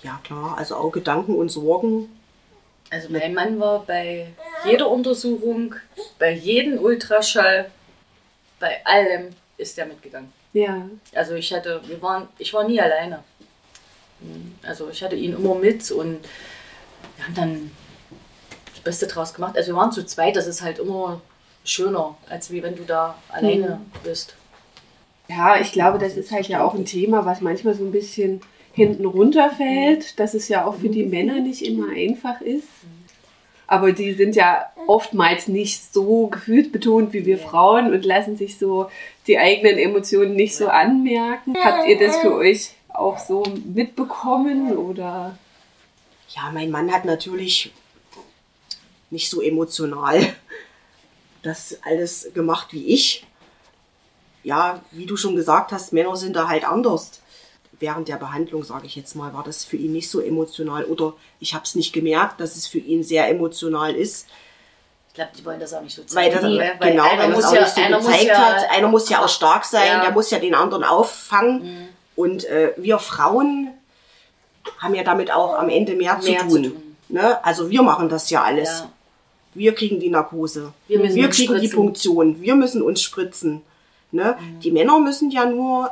[0.02, 2.10] Ja klar, also auch Gedanken und Sorgen.
[2.90, 4.26] Also mein Mann war bei
[4.66, 5.74] jeder Untersuchung,
[6.18, 7.70] bei jedem Ultraschall,
[8.60, 10.32] bei allem ist er mitgegangen.
[10.52, 10.88] Ja.
[11.14, 13.24] Also ich hatte, wir waren, ich war nie alleine.
[14.62, 16.20] Also ich hatte ihn immer mit und
[17.16, 17.70] wir haben dann
[18.84, 19.56] Beste draus gemacht.
[19.56, 21.20] Also wir waren zu zweit, das ist halt immer
[21.64, 24.36] schöner, als wie wenn du da alleine bist.
[25.28, 28.42] Ja, ich glaube, das ist halt ja auch ein Thema, was manchmal so ein bisschen
[28.72, 32.68] hinten runterfällt, dass es ja auch für die Männer nicht immer einfach ist.
[33.66, 38.90] Aber die sind ja oftmals nicht so gefühlsbetont wie wir Frauen und lassen sich so
[39.26, 41.54] die eigenen Emotionen nicht so anmerken.
[41.62, 45.38] Habt ihr das für euch auch so mitbekommen oder?
[46.28, 47.72] Ja, mein Mann hat natürlich
[49.14, 50.34] nicht so emotional
[51.42, 53.26] das alles gemacht wie ich.
[54.42, 57.20] Ja, wie du schon gesagt hast, Männer sind da halt anders.
[57.80, 61.14] Während der Behandlung, sage ich jetzt mal, war das für ihn nicht so emotional oder
[61.40, 64.26] ich habe es nicht gemerkt, dass es für ihn sehr emotional ist.
[65.08, 66.34] Ich glaube, die wollen das auch nicht so Weil zeigen.
[66.34, 66.72] das, ne?
[66.78, 68.70] Weil genau, weil das auch ja, nicht so einer muss gezeigt ja, hat.
[68.70, 69.98] Einer muss ja auch stark sein, Ja.
[69.98, 70.02] Mhm.
[70.02, 71.88] der muss ja den anderen auffangen.
[72.16, 73.70] Und äh, wir Frauen
[74.78, 76.62] haben ja damit auch am Ende mehr, Mehr zu zu tun.
[76.64, 76.96] tun.
[77.08, 77.44] Ne?
[77.44, 78.68] Also wir machen das ja alles.
[78.80, 78.90] Ja.
[79.54, 80.72] Wir kriegen die Narkose.
[80.88, 81.76] Wir müssen uns kriegen die spritzen.
[81.76, 82.40] Punktion.
[82.40, 83.62] Wir müssen uns spritzen.
[84.10, 84.36] Ne?
[84.62, 85.90] Die Männer müssen ja nur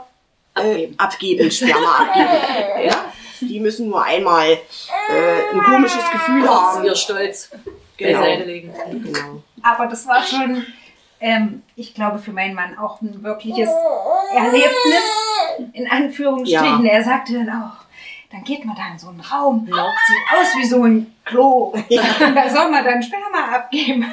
[0.54, 0.96] äh, Abgeben.
[0.98, 2.86] abgeben, Sperma abgeben.
[2.86, 3.04] ja?
[3.40, 6.84] Die müssen nur einmal äh, ein komisches Gefühl Kurz haben.
[6.84, 7.50] ihr Stolz
[7.96, 8.20] Genau.
[8.20, 8.72] beiseite legen.
[8.90, 9.42] Genau.
[9.62, 10.64] Aber das war schon,
[11.20, 13.68] ähm, ich glaube, für meinen Mann auch ein wirkliches
[14.34, 15.04] Erlebnis,
[15.72, 16.84] in Anführungsstrichen.
[16.84, 16.92] Ja.
[16.92, 17.81] Er sagte dann auch,
[18.32, 19.92] dann geht man da in so einen Raum, Ja.
[20.06, 21.74] sieht aus wie so ein Klo.
[22.34, 24.04] da soll man dann Sperma abgeben.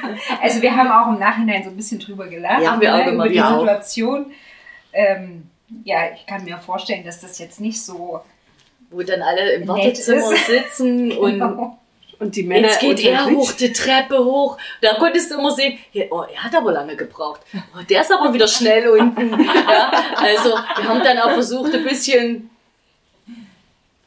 [0.42, 3.06] Also wir haben auch im Nachhinein so ein bisschen drüber gelacht, Ja, haben wir auch
[3.06, 3.36] ne, über die.
[3.40, 4.32] Situation.
[4.92, 5.50] Ähm,
[5.86, 8.20] ja, ich kann mir vorstellen, dass das jetzt nicht so
[8.92, 11.42] Wo dann alle im Wartezimmer sitzen und
[12.20, 14.58] Und die Männer jetzt geht er hoch die Treppe hoch.
[14.82, 17.40] Da konntest du immer sehen, ja, oh, er hat aber lange gebraucht.
[17.56, 19.30] Oh, der ist aber wieder schnell unten.
[19.70, 22.50] Ja, also wir haben dann auch versucht, ein bisschen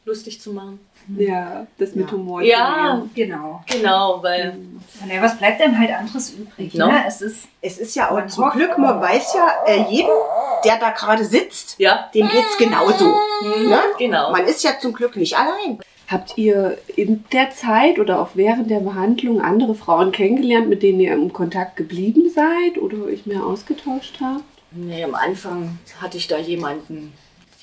[0.05, 0.79] lustig zu machen.
[1.17, 2.11] Ja, das mit Ja.
[2.13, 2.41] Humor.
[2.41, 3.05] Ja.
[3.13, 3.63] genau.
[3.67, 4.55] Genau, weil
[5.01, 6.73] Und ja, was bleibt einem halt anderes übrig?
[6.75, 6.87] No.
[6.87, 7.03] Ne?
[7.07, 10.11] Es ist Es ist ja auch zum Glück, man weiß ja, äh, jedem,
[10.63, 13.05] der da gerade sitzt, ja, dem geht's genauso.
[13.43, 13.79] Ne?
[13.97, 14.31] genau.
[14.31, 15.79] Man ist ja zum Glück nicht allein.
[16.07, 20.99] Habt ihr in der Zeit oder auch während der Behandlung andere Frauen kennengelernt, mit denen
[20.99, 24.43] ihr im Kontakt geblieben seid oder euch mehr ausgetauscht habt?
[24.71, 27.13] Nee, am Anfang hatte ich da jemanden,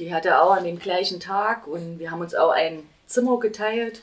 [0.00, 4.02] die hatte auch an dem gleichen Tag und wir haben uns auch ein Zimmer geteilt.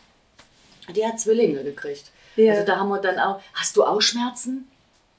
[0.96, 2.12] Die hat Zwillinge gekriegt.
[2.36, 2.54] Ja.
[2.54, 4.70] Also da haben wir dann auch, hast du auch Schmerzen?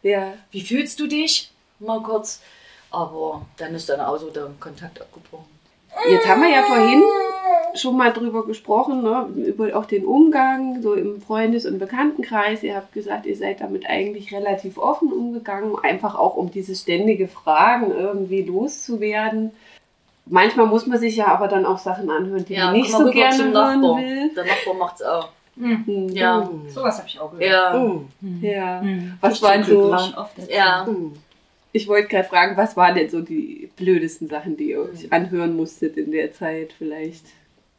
[0.03, 0.35] Ja.
[0.53, 1.51] Wie fühlst du dich?
[1.81, 2.41] Mal kurz.
[2.91, 5.59] Aber dann ist dann auch so der Kontakt abgebrochen.
[6.09, 7.03] Jetzt haben wir ja vorhin
[7.75, 9.27] schon mal drüber gesprochen, ne?
[9.47, 12.63] über auch den Umgang so im Freundes- und Bekanntenkreis.
[12.63, 17.27] Ihr habt gesagt, ihr seid damit eigentlich relativ offen umgegangen, einfach auch um dieses ständige
[17.27, 19.53] Fragen irgendwie loszuwerden.
[20.31, 23.37] Manchmal muss man sich ja aber dann auch Sachen anhören, die man nicht so gerne
[23.45, 23.97] hören Nachbar.
[23.99, 24.31] will.
[24.35, 25.29] Der Nachbar macht's auch.
[25.57, 26.09] Hm.
[26.11, 26.47] Ja.
[26.49, 26.69] Hm.
[26.69, 27.51] sowas habe ich auch gehört.
[27.51, 27.73] Ja.
[27.73, 28.09] Hm.
[28.43, 28.81] Ja.
[28.81, 29.19] Hm.
[29.21, 30.51] Was Ich waren so- waren oft dazu.
[30.51, 30.87] Ja.
[30.87, 31.13] Hm.
[31.73, 35.55] Ich wollte gerade fragen, was waren denn so die blödesten Sachen, die ihr euch anhören
[35.57, 37.25] musstet in der Zeit vielleicht?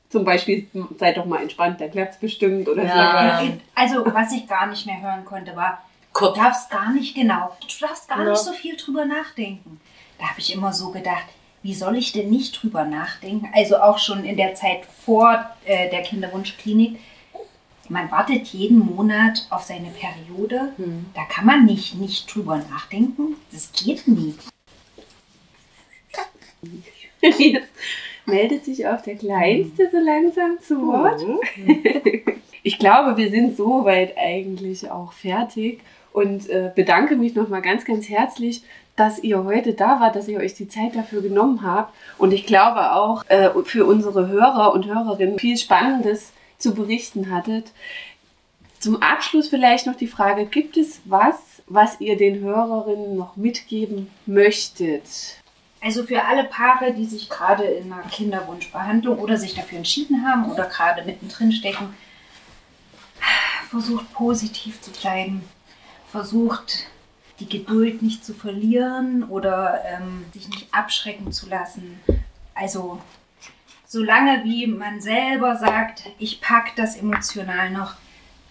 [0.10, 3.40] Zum Beispiel, seid doch mal entspannt, dann klappt's bestimmt oder Ja.
[3.42, 3.54] sowas.
[3.76, 5.84] Also, was ich gar nicht mehr hören konnte, war,
[6.20, 8.30] du darfst gar nicht, genau, du darfst gar Ja.
[8.32, 9.80] nicht so viel drüber nachdenken.
[10.20, 11.26] Da habe ich immer so gedacht,
[11.62, 13.50] wie soll ich denn nicht drüber nachdenken?
[13.54, 17.00] Also auch schon in der Zeit vor äh, der Kinderwunschklinik.
[17.90, 20.74] Man wartet jeden Monat auf seine Periode.
[20.78, 21.08] Hm.
[21.16, 23.36] Da kann man nicht, nicht drüber nachdenken.
[23.52, 24.36] Das geht nie.
[27.22, 27.68] Jetzt
[28.26, 31.22] meldet sich auch der Kleinste so langsam zu Wort.
[31.56, 32.24] Hm.
[32.62, 35.80] Ich glaube, wir sind soweit eigentlich auch fertig
[36.14, 38.64] und äh, bedanke mich nochmal ganz, ganz herzlich,
[38.96, 41.94] dass ihr heute da wart, dass ihr euch die Zeit dafür genommen habt.
[42.18, 47.72] Und ich glaube auch äh, für unsere Hörer und Hörerinnen viel Spannendes zu berichten hattet.
[48.80, 51.36] Zum Abschluss vielleicht noch die Frage, gibt es was,
[51.68, 55.04] was ihr den Hörerinnen noch mitgeben möchtet?
[55.82, 60.52] Also für alle Paare, die sich gerade in einer Kinderwunschbehandlung oder sich dafür entschieden haben
[60.52, 61.94] oder gerade mittendrin stecken,
[63.70, 65.44] versucht positiv zu bleiben,
[66.12, 66.86] versucht
[67.40, 72.00] die Geduld nicht zu verlieren oder ähm, sich nicht abschrecken zu lassen.
[72.54, 73.00] Also
[73.88, 77.94] solange wie man selber sagt, ich pack das emotional noch,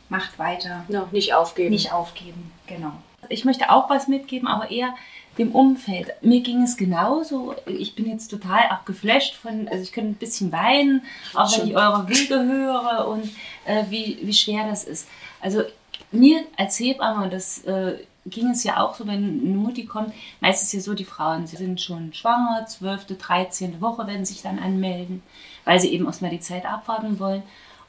[0.09, 1.71] macht weiter, Noch nicht aufgeben.
[1.71, 2.93] nicht aufgeben, genau.
[3.29, 4.95] Ich möchte auch was mitgeben, aber eher
[5.37, 6.11] dem Umfeld.
[6.23, 7.55] Mir ging es genauso.
[7.67, 11.03] Ich bin jetzt total auch geflasht von, also ich könnte ein bisschen weinen,
[11.35, 13.25] auch wenn ich eure Wege höre und
[13.67, 15.07] äh, wie, wie schwer das ist.
[15.41, 15.63] Also
[16.11, 20.13] mir als Hebamme, und das äh, ging es ja auch so, wenn eine Mutti kommt,
[20.41, 23.81] meistens ist ja so, die Frauen sind schon schwanger, 12., 13.
[23.81, 25.23] Woche werden sich dann anmelden,
[25.65, 27.43] weil sie eben erstmal die Zeit abwarten wollen.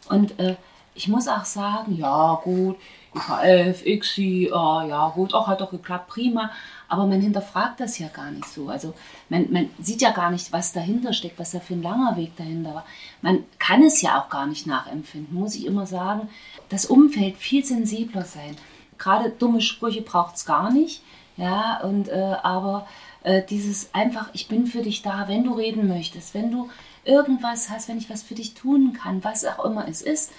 [0.09, 0.55] Und äh,
[0.95, 2.77] ich muss auch sagen, ja gut,
[3.15, 6.51] IVF, ICSI, oh, ja gut, auch hat doch geklappt, prima.
[6.89, 8.67] Aber man hinterfragt das ja gar nicht so.
[8.67, 8.93] Also
[9.29, 12.35] man, man sieht ja gar nicht, was dahinter steckt, was da für ein langer Weg
[12.35, 12.85] dahinter war.
[13.21, 16.29] Man kann es ja auch gar nicht nachempfinden, muss ich immer sagen.
[16.69, 18.57] Das Umfeld viel sensibler sein.
[18.97, 21.03] Gerade dumme Sprüche braucht es gar nicht.
[21.37, 22.85] Ja, und äh, aber
[23.23, 26.69] äh, dieses einfach, ich bin für dich da, wenn du reden möchtest, wenn du
[27.05, 30.31] irgendwas hast, wenn ich was für dich tun kann, was auch immer es ist,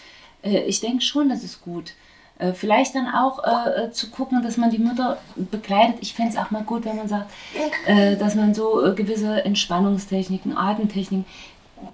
[0.42, 1.92] äh, ich denke schon, das ist gut.
[2.41, 5.99] Äh, vielleicht dann auch äh, äh, zu gucken, dass man die Mutter begleitet.
[6.01, 7.30] Ich fände es auch mal gut, wenn man sagt,
[7.86, 11.26] äh, dass man so äh, gewisse Entspannungstechniken, Atemtechniken,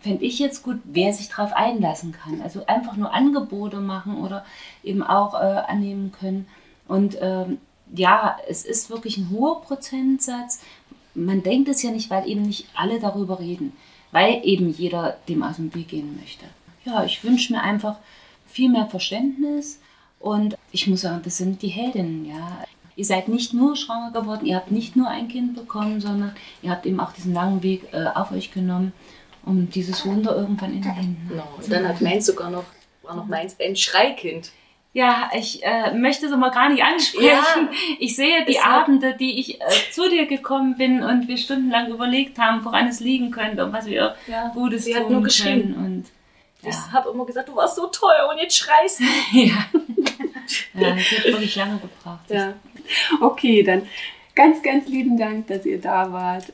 [0.00, 2.42] fände ich jetzt gut, wer sich darauf einlassen kann.
[2.42, 4.44] Also einfach nur Angebote machen oder
[4.82, 6.48] eben auch annehmen können.
[6.88, 7.58] Und ähm,
[7.94, 10.60] ja, es ist wirklich ein hoher Prozentsatz.
[11.14, 13.76] Man denkt es ja nicht, weil eben nicht alle darüber reden,
[14.10, 16.46] weil eben jeder dem aus dem Weg gehen möchte.
[16.84, 17.96] Ja, ich wünsche mir einfach
[18.48, 19.78] viel mehr Verständnis
[20.18, 22.64] und ich muss sagen, das sind die Heldinnen, ja.
[22.96, 26.70] Ihr seid nicht nur schwanger geworden, ihr habt nicht nur ein Kind bekommen, sondern ihr
[26.70, 28.92] habt eben auch diesen langen Weg äh, auf euch genommen,
[29.44, 31.48] um dieses Wunder irgendwann in den Händen genau.
[31.56, 32.64] Und dann hat meins sogar noch,
[33.02, 34.50] war noch meins ein Schreikind.
[34.96, 37.26] Ja, ich äh, möchte es aber gar nicht ansprechen.
[37.26, 41.88] Ja, ich sehe die Abende, die ich äh, zu dir gekommen bin und wir stundenlang
[41.88, 45.74] überlegt haben, woran es liegen könnte und was wir ja, Gutes tun nur können.
[45.74, 46.04] Und,
[46.62, 46.70] ja.
[46.70, 49.04] Ich habe immer gesagt, du warst so toll und jetzt schreist du.
[49.38, 49.66] ja.
[50.74, 52.28] Ja, das hat wirklich lange gebraucht.
[52.28, 52.54] Ja.
[53.20, 53.82] Okay, dann
[54.34, 56.52] ganz, ganz lieben Dank, dass ihr da wart.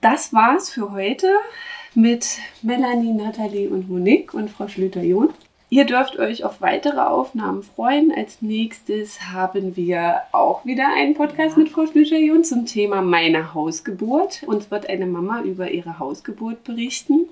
[0.00, 1.28] Das war's für heute
[1.94, 5.30] mit Melanie, Nathalie und Monique und Frau Schlüter-John.
[5.70, 8.10] Ihr dürft euch auf weitere Aufnahmen freuen.
[8.10, 11.62] Als nächstes haben wir auch wieder einen Podcast ja.
[11.62, 14.44] mit Frau Schlüter-John zum Thema meine Hausgeburt.
[14.46, 17.28] Uns wird eine Mama über ihre Hausgeburt berichten.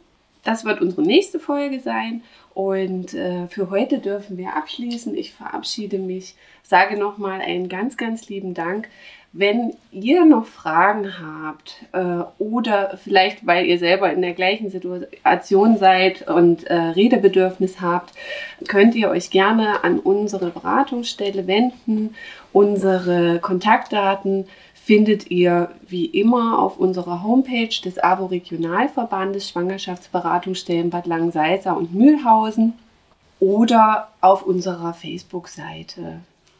[0.46, 2.22] Das wird unsere nächste Folge sein.
[2.54, 5.16] Und äh, für heute dürfen wir abschließen.
[5.16, 8.88] Ich verabschiede mich, sage nochmal einen ganz, ganz lieben Dank.
[9.32, 15.78] Wenn ihr noch Fragen habt äh, oder vielleicht, weil ihr selber in der gleichen Situation
[15.78, 18.14] seid und äh, Redebedürfnis habt,
[18.68, 22.14] könnt ihr euch gerne an unsere Beratungsstelle wenden.
[22.52, 24.46] Unsere Kontaktdaten
[24.86, 32.74] findet ihr wie immer auf unserer Homepage des AWO Regionalverbandes Schwangerschaftsberatungsstellen Bad Langensalza und Mühlhausen
[33.40, 36.20] oder auf unserer Facebook-Seite.